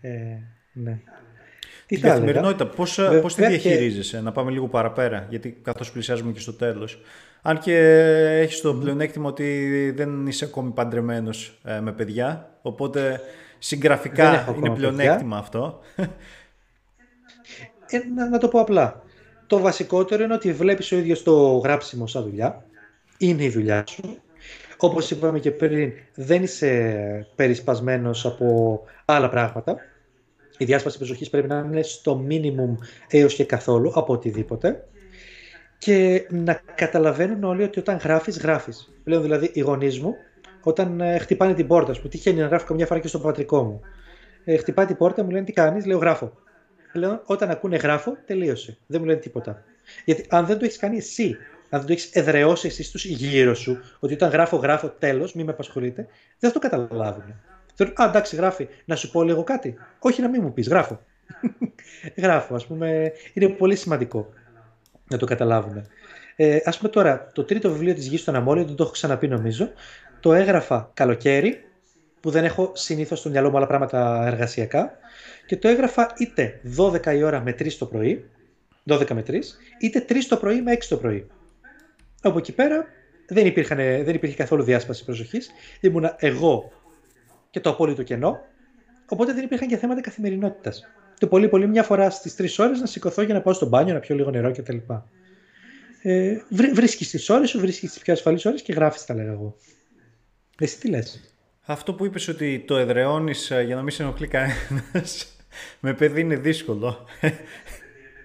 [0.00, 0.38] Ε,
[0.72, 0.98] ναι.
[1.86, 6.40] Τι Την καθημερινότητα, πώς, πώς τη διαχειρίζεσαι, να πάμε λίγο παραπέρα, γιατί καθώς πλησιάζουμε και
[6.40, 7.00] στο τέλος.
[7.42, 7.76] Αν και
[8.40, 13.20] έχεις το πλεονέκτημα ότι δεν είσαι ακόμη παντρεμένος ε, με παιδιά, οπότε
[13.58, 15.80] συγγραφικά είναι πλεονέκτημα αυτό.
[17.86, 19.02] Ε, να, να το πω απλά.
[19.46, 22.64] Το βασικότερο είναι ότι βλέπεις ο ίδιος το γράψιμο σαν δουλειά
[23.18, 24.18] είναι η δουλειά σου.
[24.78, 29.76] Όπως είπαμε και πριν, δεν είσαι περισπασμένος από άλλα πράγματα.
[30.58, 32.76] Η διάσπαση προσοχής πρέπει να είναι στο minimum
[33.08, 34.84] έως και καθόλου από οτιδήποτε.
[35.78, 38.92] Και να καταλαβαίνουν όλοι ότι όταν γράφεις, γράφεις.
[39.04, 40.14] Λέω δηλαδή οι γονείς μου,
[40.62, 43.80] όταν ε, χτυπάνε την πόρτα, που τυχαίνει να γράφω καμιά φορά και στον πατρικό μου.
[44.44, 46.32] Ε, χτυπάει την πόρτα, μου λένε τι κάνεις, λέω γράφω.
[46.92, 48.78] Λέω όταν ακούνε γράφω, τελείωσε.
[48.86, 49.64] Δεν μου λένε τίποτα.
[50.04, 51.36] Γιατί αν δεν το έχεις κάνει εσύ
[51.76, 55.44] αν δεν το έχει εδραιώσεις εσύ στου γύρω σου, ότι όταν γράφω, γράφω, τέλος, μην
[55.44, 56.06] με απασχολείτε,
[56.38, 57.34] δεν θα το καταλάβουν.
[57.74, 59.76] Θεωρούν, Α, εντάξει, γράφει, να σου πω λίγο κάτι.
[59.98, 61.00] Όχι να μην μου πεις, γράφω.
[62.16, 64.28] γράφω, ας πούμε, είναι πολύ σημαντικό
[65.08, 65.86] να το καταλάβουν.
[66.36, 69.28] Ε, ας πούμε τώρα, το τρίτο βιβλίο της Γης στον Αμόλιο, δεν το έχω ξαναπεί
[69.28, 69.70] νομίζω,
[70.20, 71.64] το έγραφα καλοκαίρι,
[72.20, 74.92] που δεν έχω συνήθως στο μυαλό μου άλλα πράγματα εργασιακά,
[75.46, 78.30] και το έγραφα είτε 12 η ώρα με 3 το πρωί,
[78.90, 79.34] 12 με 3,
[79.78, 81.26] είτε 3 το πρωί με 6 το πρωί.
[82.28, 82.86] Από εκεί πέρα
[83.26, 85.50] δεν, υπήρχαν, δεν υπήρχε καθόλου διάσπαση προσοχής.
[85.80, 86.72] Ήμουνα εγώ
[87.50, 88.40] και το απόλυτο κενό.
[89.08, 90.82] Οπότε δεν υπήρχαν και θέματα καθημερινότητας.
[91.18, 93.94] Το πολύ πολύ μια φορά στις τρεις ώρες να σηκωθώ για να πάω στο μπάνιο,
[93.94, 94.76] να πιω λίγο νερό κτλ.
[96.02, 96.36] Ε,
[96.74, 99.56] βρίσκεις τις ώρες σου, βρίσκεις τις πιο ασφαλείς ώρες και γράφεις, τα λέγα εγώ.
[100.58, 104.28] Εσύ τι λες; Αυτό που είπες ότι το εδραιώνει ε, για να μην σε ενοχλεί
[104.28, 105.36] κανένας.
[105.80, 107.06] με παιδί είναι δύσκολο.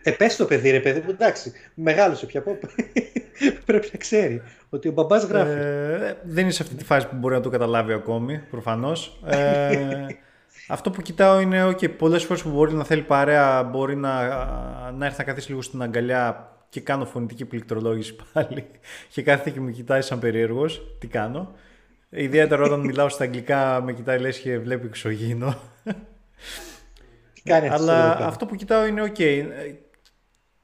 [0.04, 1.52] Ε, πες το παιδί, ρε παιδί μου, εντάξει.
[1.74, 2.44] Μεγάλωσε πια.
[3.66, 5.52] Πρέπει να ξέρει ότι ο μπαμπάς γράφει.
[5.52, 9.20] Ε, δεν είναι σε αυτή τη φάση που μπορεί να το καταλάβει ακόμη, προφανώς.
[9.26, 10.06] Ε,
[10.68, 14.12] αυτό που κοιτάω είναι ότι okay, πολλές φορές που μπορεί να θέλει παρέα, μπορεί να,
[14.92, 18.66] να έρθει να καθίσει λίγο στην αγκαλιά και κάνω φωνητική πληκτρολόγηση πάλι.
[19.14, 20.96] Και κάθεται και με κοιτάει σαν περίεργος.
[21.00, 21.52] Τι κάνω.
[22.10, 25.56] Ιδιαίτερα όταν μιλάω στα αγγλικά, με κοιτάει λες και βλέπει εξωγήινο.
[27.70, 29.46] Αλλά αυτό που κοιτάω είναι ok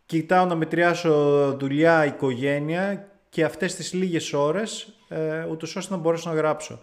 [0.07, 6.29] κοιτάω να μετριάσω δουλειά, οικογένεια και αυτές τις λίγες ώρες ε, ούτως ώστε να μπορέσω
[6.29, 6.79] να γράψω.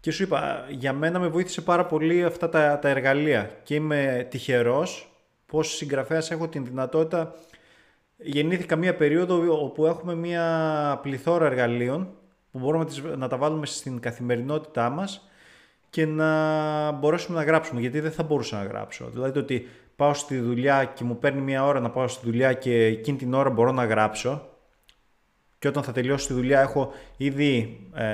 [0.00, 4.26] Και σου είπα, για μένα με βοήθησε πάρα πολύ αυτά τα, τα εργαλεία και είμαι
[4.30, 5.12] τυχερός
[5.46, 7.34] πως συγγραφέας έχω την δυνατότητα
[8.16, 12.08] γεννήθηκα μία περίοδο όπου έχουμε μία πληθώρα εργαλείων
[12.50, 15.28] που μπορούμε να τα βάλουμε στην καθημερινότητά μας
[15.90, 19.08] και να μπορέσουμε να γράψουμε, γιατί δεν θα μπορούσα να γράψω.
[19.12, 19.68] Δηλαδή το ότι
[19.98, 23.34] πάω στη δουλειά και μου παίρνει μία ώρα να πάω στη δουλειά και εκείνη την
[23.34, 24.48] ώρα μπορώ να γράψω
[25.58, 28.04] και όταν θα τελειώσω τη δουλειά έχω ήδη ε,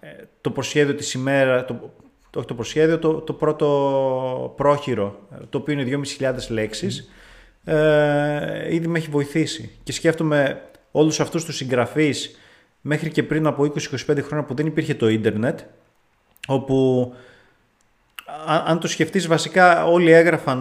[0.00, 1.92] ε το προσχέδιο της ημέρα, το,
[2.36, 5.18] όχι το προσχέδιο, το, το πρώτο πρόχειρο,
[5.50, 7.10] το οποίο είναι 2.500 λέξεις,
[7.64, 9.78] ε, ήδη με έχει βοηθήσει.
[9.82, 12.38] Και σκέφτομαι όλους αυτούς τους συγγραφείς
[12.80, 15.60] μέχρι και πριν από 20-25 χρόνια που δεν υπήρχε το ίντερνετ,
[16.46, 17.08] όπου
[18.66, 20.58] αν το σκεφτείς βασικά όλοι έγραφαν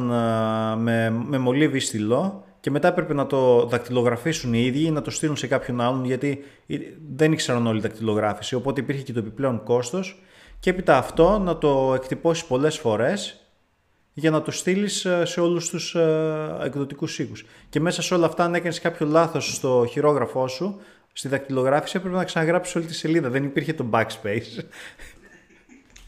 [0.77, 5.11] με, με μολύβι στυλό και μετά έπρεπε να το δακτυλογραφήσουν οι ίδιοι ή να το
[5.11, 6.43] στείλουν σε κάποιον άλλον γιατί
[7.15, 10.21] δεν ήξεραν όλοι δακτυλογράφηση οπότε υπήρχε και το επιπλέον κόστος
[10.59, 13.41] και έπειτα αυτό να το εκτυπώσεις πολλές φορές
[14.13, 17.45] για να το στείλεις ε, σε όλους τους ε, εκδοτικούς οίκους.
[17.69, 20.79] Και μέσα σε όλα αυτά αν έκανες κάποιο λάθος στο χειρόγραφό σου,
[21.13, 23.29] στη δακτυλογράφηση έπρεπε να ξαναγράψεις όλη τη σελίδα.
[23.29, 24.63] Δεν υπήρχε το backspace.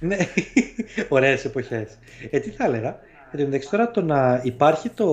[0.03, 0.17] Ναι,
[1.09, 1.97] ωραίες εποχές.
[2.29, 2.99] Ε, τι θα έλεγα,
[3.31, 5.07] εν τώρα το να υπάρχει το,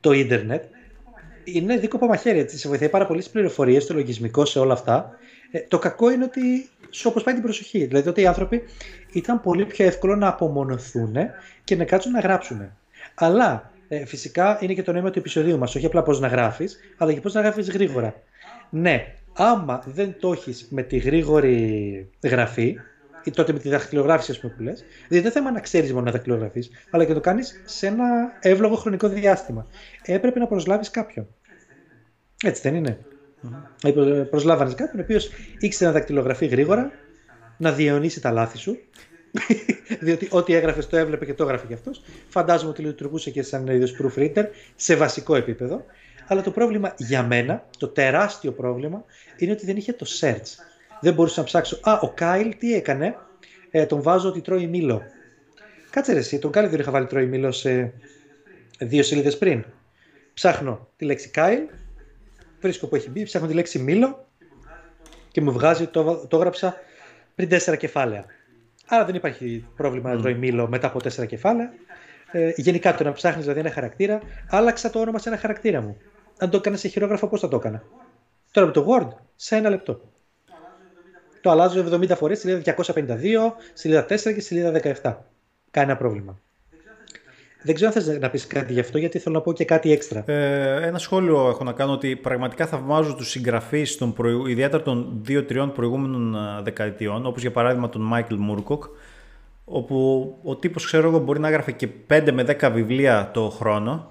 [0.00, 0.64] το ίντερνετ
[1.44, 5.18] είναι δίκοπο μαχαίρι, έτσι, σε βοηθάει πάρα πολλές πληροφορίες στο λογισμικό, σε όλα αυτά.
[5.50, 7.84] Ε, το κακό είναι ότι σου αποσπάει την προσοχή.
[7.84, 8.62] Δηλαδή ότι οι άνθρωποι
[9.12, 11.14] ήταν πολύ πιο εύκολο να απομονωθούν
[11.64, 12.70] και να κάτσουν να γράψουν.
[13.14, 15.74] Αλλά ε, φυσικά είναι και το νόημα του επεισοδίου μας.
[15.74, 18.14] Όχι απλά πώς να γράφεις, αλλά και πώς να γράφεις γρήγορα.
[18.70, 22.80] Ναι, άμα δεν το έχεις με τη γρήγορη γραφή, ή
[23.30, 26.10] τότε με τη δαχτυλογράφηση, ας πούμε, που λες, δηλαδή δεν θέμα να ξέρεις μόνο να
[26.10, 28.04] δαχτυλογραφείς, αλλά και να το κάνεις σε ένα
[28.40, 29.66] εύλογο χρονικό διάστημα.
[30.02, 31.26] Έπρεπε να προσλάβεις κάποιον.
[32.42, 32.98] Έτσι δεν είναι.
[33.42, 34.26] Mm-hmm.
[34.30, 36.90] Προσλάβανε κάποιον ο οποίος ήξερε να δακτυλογραφεί γρήγορα,
[37.56, 38.78] να διαιωνίσει τα λάθη σου.
[40.00, 42.02] διότι ό,τι έγραφες το έβλεπε και το έγραφε κι αυτός.
[42.28, 44.44] Φαντάζομαι ότι λειτουργούσε και σαν είδος proofreader
[44.76, 45.84] σε βασικό επίπεδο.
[46.26, 49.04] Αλλά το πρόβλημα για μένα, το τεράστιο πρόβλημα,
[49.36, 50.65] είναι ότι δεν είχε το search.
[51.00, 51.78] Δεν μπορούσα να ψάξω.
[51.82, 53.16] Α, ο Κάιλ τι έκανε;
[53.70, 55.02] Ε, τον βάζω ότι τρώει μήλο.
[55.90, 57.92] Κάτσε ρε, εσύ, τον Κάιλ δεν είχα βάλει τρώει μήλο σε
[58.78, 59.64] δύο σελίδες πριν.
[60.34, 61.60] Ψάχνω τη λέξη Κάιλ,
[62.60, 64.28] βρίσκω που έχει μπει, ψάχνω τη λέξη μήλο
[65.28, 66.76] και μου βγάζει ότι το, το έγραψα
[67.34, 68.24] πριν τέσσερα κεφάλαια.
[68.86, 71.72] Άρα δεν υπάρχει πρόβλημα να τρώει μήλο μετά από τέσσερα κεφάλαια.
[72.32, 75.96] Ε, γενικά το να ψάχνεις δηλαδή ένα χαρακτήρα, άλλαξα το όνομα σε ένα χαρακτήρα μου.
[76.38, 77.82] Αν το έκανα σε χειρόγραφο, πώς θα το έκανα;
[78.50, 80.00] Τώρα με το Word, σε ένα λεπτό.
[81.46, 82.82] Το αλλάζω 70 φορές, σελίδα 252,
[83.72, 84.72] σελίδα 4 και σελίδα
[85.02, 85.14] 17.
[85.70, 86.40] Κανένα πρόβλημα.
[87.62, 89.92] Δεν ξέρω αν θες να πεις κάτι γι' αυτό, γιατί θέλω να πω και κάτι
[89.92, 90.24] έξτρα.
[90.26, 94.46] Ε, ένα σχόλιο έχω να κάνω ότι πραγματικά θαυμάζω τους συγγραφείς, των προηγου...
[94.46, 98.84] ιδιαίτερα των δύο-τριών προηγούμενων ε, δεκαετιών, όπως για παράδειγμα τον Μάικλ Μούρκοκ,
[99.64, 104.10] όπου ο τύπος, ξέρω εγώ, μπορεί να έγραφε και 5 με 10 βιβλία το χρόνο,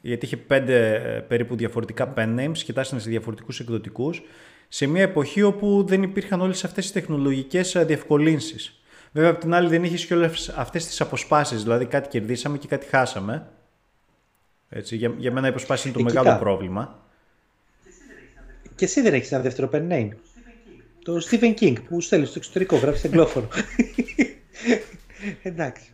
[0.00, 0.80] γιατί είχε 5 ε,
[1.28, 4.22] περίπου διαφορετικά pen names και τάσσανε σε διαφορετικούς εκδοτικούς,
[4.74, 8.82] σε μια εποχή όπου δεν υπήρχαν όλες αυτές τις τεχνολογικές ε, διευκολύνσεις.
[9.12, 11.62] Βέβαια, από την άλλη δεν είχες και όλες αυτές τις αποσπάσεις.
[11.62, 13.48] Δηλαδή, κάτι κερδίσαμε και κάτι χάσαμε.
[14.68, 17.06] Έτσι, για, για μένα η αποσπάση είναι το ε, μεγάλο πρόβλημα.
[18.74, 20.08] Και εσύ δεν έχεις ένα δεύτερο pen name.
[21.02, 23.48] Το Stephen King που στέλνεις στο εξωτερικό, γράφει σε εγγλόφωνο.
[25.42, 25.90] Εντάξει.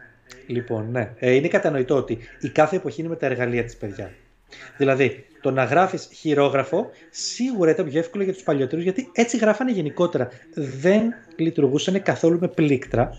[0.47, 1.15] Λοιπόν, ναι.
[1.19, 4.13] Ε, είναι κατανοητό ότι η κάθε εποχή είναι με τα εργαλεία της παιδιά.
[4.77, 9.71] Δηλαδή, το να γράφεις χειρόγραφο σίγουρα ήταν πιο εύκολο για τους παλιότερους γιατί έτσι γράφανε
[9.71, 10.29] γενικότερα.
[10.55, 11.03] Δεν
[11.37, 13.11] λειτουργούσαν καθόλου με πλήκτρα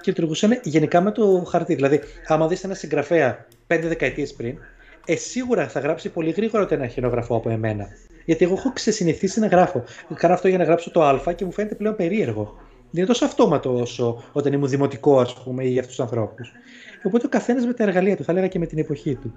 [0.00, 1.74] και λειτουργούσαν γενικά με το χαρτί.
[1.74, 4.58] Δηλαδή, άμα δεις ένα συγγραφέα πέντε δεκαετίες πριν,
[5.06, 7.86] ε, σίγουρα θα γράψει πολύ γρήγορα ένα χειρόγραφο από εμένα.
[8.24, 9.84] Γιατί εγώ έχω ξεσυνηθίσει να γράφω.
[10.14, 12.54] Κάνω αυτό για να γράψω το Α και μου φαίνεται πλέον περίεργο.
[12.90, 16.52] Δεν είναι τόσο αυτόματο όσο όταν ήμουν δημοτικό, ας πούμε, ή για αυτούς τους ανθρώπους.
[17.02, 19.32] Οπότε ο καθένας με τα εργαλεία του, θα έλεγα και με την εποχή του.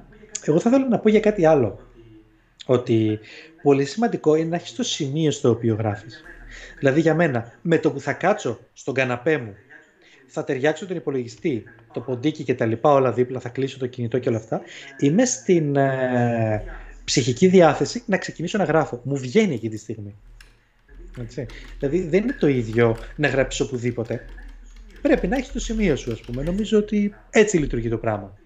[0.45, 1.80] Εγώ θα ήθελα να πω για κάτι άλλο.
[2.70, 3.20] Ότι
[3.63, 6.24] πολύ σημαντικό είναι να έχεις το σημείο στο οποίο γράφεις.
[6.80, 9.55] Δηλαδή για μένα, με το που θα κάτσω στον καναπέ μου,
[10.28, 11.63] θα ταιριάξω τον υπολογιστή,
[11.93, 14.61] το ποντίκι και τα λοιπά όλα δίπλα, θα κλείσω το κινητό και όλα αυτά,
[14.99, 16.63] είμαι στην ε,
[17.03, 19.01] ψυχική διάθεση να ξεκινήσω να γράφω.
[19.03, 20.15] Μου βγαίνει εκεί τη στιγμή.
[21.22, 21.45] Έτσι.
[21.80, 24.26] Δηλαδή δεν είναι το ίδιο να γράψεις οπουδήποτε.
[25.01, 26.43] Πρέπει να έχεις το σημείο σου, ας πούμε.
[26.43, 28.38] Νομίζω ότι έτσι λειτουργεί το πράγμα.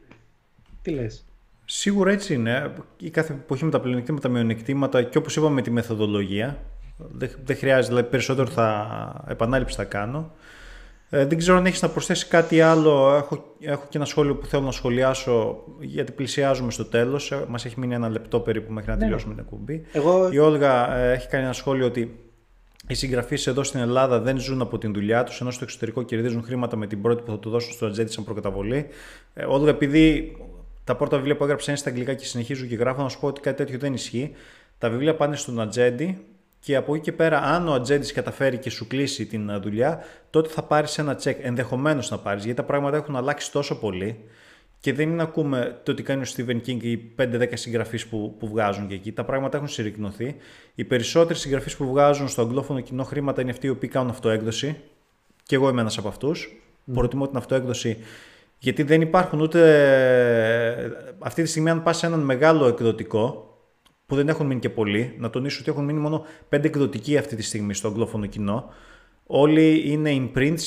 [0.82, 1.26] Τι λες;
[1.74, 2.74] Σίγουρα έτσι είναι.
[2.98, 6.58] Η κάθε εποχή με τα πλεονεκτήματα, τα μειονεκτήματα και όπως είπαμε με τη μεθοδολογία.
[6.98, 10.32] Δεν, δεν χρειάζεται, δηλαδή περισσότερο θα επανάληψη θα κάνω.
[11.10, 13.16] Ε, δεν ξέρω αν έχεις να προσθέσεις κάτι άλλο.
[13.16, 17.32] Έχω, έχω και ένα σχόλιο που θέλω να σχολιάσω γιατί πλησιάζουμε στο τέλος.
[17.32, 19.02] Ε, Μας έχει μείνει ένα λεπτό περίπου μέχρι να ναι.
[19.02, 19.86] τελειώσουμε την εκπομπή.
[19.92, 20.30] Εγώ...
[20.32, 22.20] Η Όλγα ε, έχει κάνει ένα σχόλιο ότι
[22.88, 26.44] οι συγγραφείς εδώ στην Ελλάδα δεν ζουν από την δουλειά τους, ενώ στο εξωτερικό κερδίζουν
[26.44, 28.88] χρήματα με την πρώτη που θα του δώσουν στο ατζέντη σαν προκαταβολή.
[29.34, 30.36] Ε, Όλγα, επειδή
[30.84, 33.28] τα πρώτα βιβλία που έγραψα είναι στα αγγλικά και συνεχίζω και γράφω, να σου πω
[33.28, 34.32] ότι κάτι τέτοιο δεν ισχύει.
[34.78, 36.26] Τα βιβλία πάνε στον ατζέντη
[36.60, 40.50] και από εκεί και πέρα, αν ο ατζέντης καταφέρει και σου κλείσει την δουλειά, τότε
[40.50, 41.40] θα πάρεις ένα τσεκ.
[41.42, 44.20] Ενδεχομένως να πάρεις, γιατί τα πράγματα έχουν αλλάξει τόσο πολύ.
[44.80, 48.36] Και δεν είναι να ακούμε το ότι κάνει ο Stephen King ή 5-10 συγγραφείς που,
[48.40, 49.12] που βγάζουν και εκεί.
[49.12, 50.36] Τα πράγματα έχουν συρρυκνωθεί.
[50.76, 54.78] Οι περισσότεροι συγγραφείς που βγάζουν στο αγγλόφωνο κοινό χρήματα είναι αυτοί οι οποίοι κάνουν αυτοέκδοση.
[55.44, 56.50] Και εγώ είμαι ένας από αυτούς.
[56.50, 56.94] Mm.
[56.94, 57.98] Προτιμώ την αυτοέκδοση
[58.64, 59.62] γιατί δεν υπάρχουν ούτε.
[61.20, 63.56] Αυτή τη στιγμή, αν πας σε έναν μεγάλο εκδοτικό,
[64.06, 67.36] που δεν έχουν μείνει και πολλοί, να τονίσω ότι έχουν μείνει μόνο πέντε εκδοτικοί αυτή
[67.36, 68.74] τη στιγμή στο αγγλόφωνο κοινό.
[69.26, 70.62] Όλοι είναι imprints,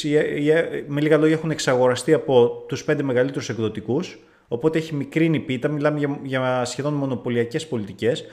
[0.86, 4.18] με λίγα λόγια έχουν εξαγοραστεί από τους πέντε μεγαλύτερους εκδοτικούς,
[4.49, 8.24] οπότε έχει μικρή πίτα, μιλάμε για, για σχεδόν μονοπωλιακές πολιτικές.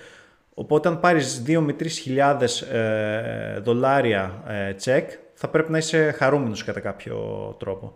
[0.53, 6.11] Οπότε αν πάρεις 2 με 3 χιλιάδες ε, δολάρια ε, τσεκ, θα πρέπει να είσαι
[6.11, 7.15] χαρούμενος κατά κάποιο
[7.59, 7.95] τρόπο.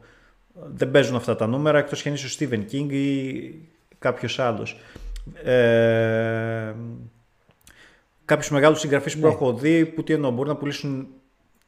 [0.64, 4.80] Δεν παίζουν αυτά τα νούμερα εκτός και αν είσαι ο Stephen King ή κάποιος άλλος.
[5.44, 6.74] Ε,
[8.26, 9.34] κάποιους μεγάλους συγγραφείς που ναι.
[9.34, 11.08] έχω δει που τι εννοώ, μπορούν να πουλήσουν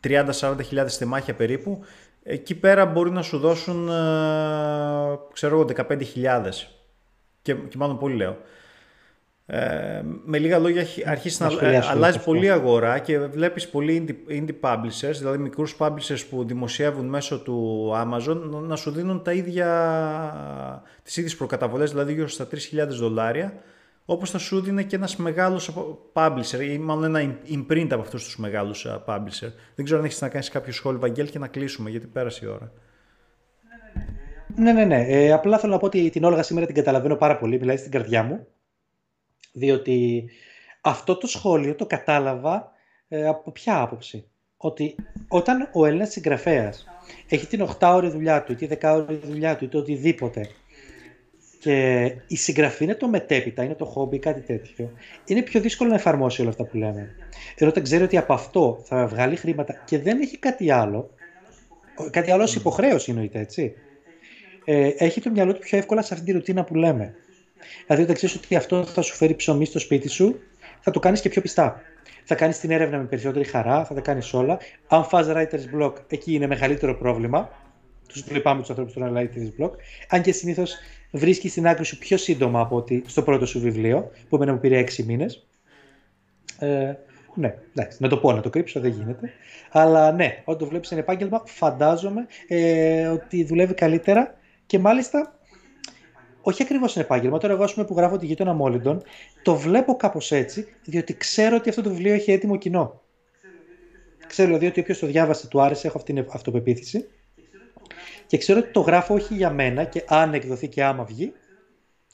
[0.03, 1.83] 30-40 χιλιάδες θεμάχια περίπου
[2.29, 3.91] εκεί πέρα μπορεί να σου δώσουν ε,
[5.33, 6.69] ξέρω εγώ 15 χιλιάδες
[7.41, 8.37] και, και μάλλον πολύ λέω.
[9.49, 14.59] Ε, με λίγα λόγια αρχίσεις να, να αλλάζει πολύ αγορά και βλέπεις πολλοί indie, indie
[14.61, 19.69] publishers, δηλαδή μικρούς publishers που δημοσιεύουν μέσω του Amazon να σου δίνουν τα ίδια,
[21.03, 23.53] τις ίδιες προκαταβολές, δηλαδή γύρω στα 3.000 δολάρια
[24.09, 25.71] όπως θα σου δίνει και ένας μεγάλος
[26.13, 29.51] publisher ή μάλλον ένα imprint από αυτούς τους μεγάλους publisher.
[29.75, 32.47] Δεν ξέρω αν έχεις να κάνεις κάποιο σχόλιο, Βαγγέλ, και να κλείσουμε, γιατί πέρασε η
[32.47, 32.71] ώρα.
[34.55, 35.05] Ναι, ναι, ναι.
[35.07, 37.91] Ε, απλά θέλω να πω ότι την Όλγα σήμερα την καταλαβαίνω πάρα πολύ, μιλάει στην
[37.91, 38.47] καρδιά μου,
[39.57, 40.29] διότι
[40.81, 42.71] αυτό το σχόλιο το κατάλαβα
[43.07, 44.95] ε, από ποια άποψη; Ότι
[45.27, 46.87] όταν ο Έλληνας συγγραφέας
[47.29, 50.49] έχει την 8ωρη δουλειά του ή τη 10ωρη δουλειά του ή το οτιδήποτε
[51.59, 54.91] και η συγγραφή είναι το μετέπειτα, είναι το χόμπι, κάτι τέτοιο.
[55.25, 57.15] Είναι πιο δύσκολο να εφαρμόσει όλα αυτά που λέμε.
[57.57, 61.09] Ενώ όταν ξέρει ότι από αυτό θα βγάλει χρήματα και δεν έχει κάτι άλλο,
[62.11, 63.73] κάτι άλλο ως υποχρέωση εννοείται, έτσι.
[64.65, 67.15] Ε, έχει το μυαλό του πιο εύκολα σε αυτή τη ρουτίνα που λέμε.
[67.85, 70.39] Δηλαδή, όταν ξέρεις ότι αυτό θα σου φέρει ψωμί στο σπίτι σου,
[70.79, 71.81] θα το κάνεις και πιο πιστά.
[72.23, 74.57] Θα κάνεις την έρευνα με περισσότερη χαρά, θα τα κάνεις όλα.
[74.87, 77.49] Αν φας writer's block, εκεί είναι μεγαλύτερο πρόβλημα.
[78.07, 79.71] Τους λυπάμαι τους ανθρώπους του writer's block.
[80.09, 80.75] Αν και συνήθως
[81.11, 84.59] βρίσκεις την άκρη σου πιο σύντομα από ότι στο πρώτο σου βιβλίο, που εμένα μου
[84.59, 85.47] πήρε έξι μήνες.
[86.59, 86.93] Ε,
[87.33, 89.31] ναι, εντάξει, να το πω, να το κρύψω, δεν γίνεται.
[89.71, 94.35] Αλλά ναι, όταν το βλέπεις ένα επάγγελμα, φαντάζομαι ε, ότι δουλεύει καλύτερα
[94.65, 95.36] και μάλιστα
[96.47, 97.37] όχι ακριβώς ένα επάγγελμα.
[97.37, 99.01] Τώρα, εγώ πούμε, που γράφω τη γείτονα Μόλιντον,
[99.41, 103.01] το βλέπω κάπως έτσι, διότι ξέρω ότι αυτό το βιβλίο έχει έτοιμο κοινό.
[104.27, 107.07] Ξέρω δηλαδή ότι όποιος το διάβασε του άρεσε, έχω αυτή την αυτοπεποίθηση.
[108.27, 111.33] Και ξέρω ότι το γράφω όχι για μένα και αν εκδοθεί και άμα βγει,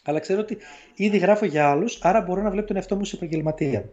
[0.04, 0.58] αλλά ξέρω ότι
[0.96, 3.90] ήδη γράφω για άλλους, άρα μπορώ να βλέπω τον εαυτό μου σε επαγγελματία.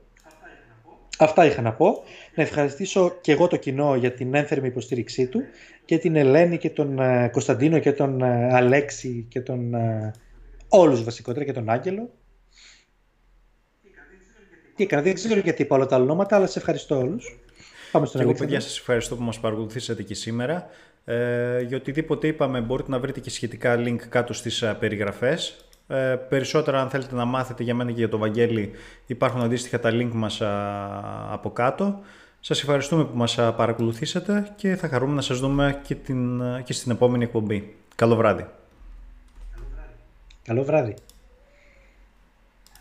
[1.18, 2.02] Αυτά είχα να πω.
[2.34, 5.42] Να ευχαριστήσω και εγώ το κοινό για την ένθερμη υποστήριξή του
[5.84, 10.12] και την Ελένη και τον ε, Κωνσταντίνο και τον ε, Αλέξη και τον ε,
[10.70, 12.10] όλους βασικότερα και τον Άγγελο.
[14.76, 17.38] Τι έκανα, δεν ξέρω γιατί είπα όλα τα ονόματα, αλλά σε ευχαριστώ όλους.
[17.92, 20.66] Πάμε στον και εγώ παιδιά σας ευχαριστώ που μας παρακολουθήσατε και σήμερα.
[21.04, 25.64] Ε, για οτιδήποτε είπαμε μπορείτε να βρείτε και σχετικά link κάτω στις περιγραφές.
[25.86, 28.70] Ε, περισσότερα αν θέλετε να μάθετε για μένα και για το Βαγγέλη
[29.06, 30.40] υπάρχουν αντίστοιχα τα link μας
[31.30, 32.00] από κάτω.
[32.40, 36.92] Σας ευχαριστούμε που μας παρακολουθήσατε και θα χαρούμε να σας δούμε και, την, και στην
[36.92, 37.76] επόμενη εκπομπή.
[37.94, 38.46] Καλό βράδυ.
[40.50, 40.94] Καλό βράδυ.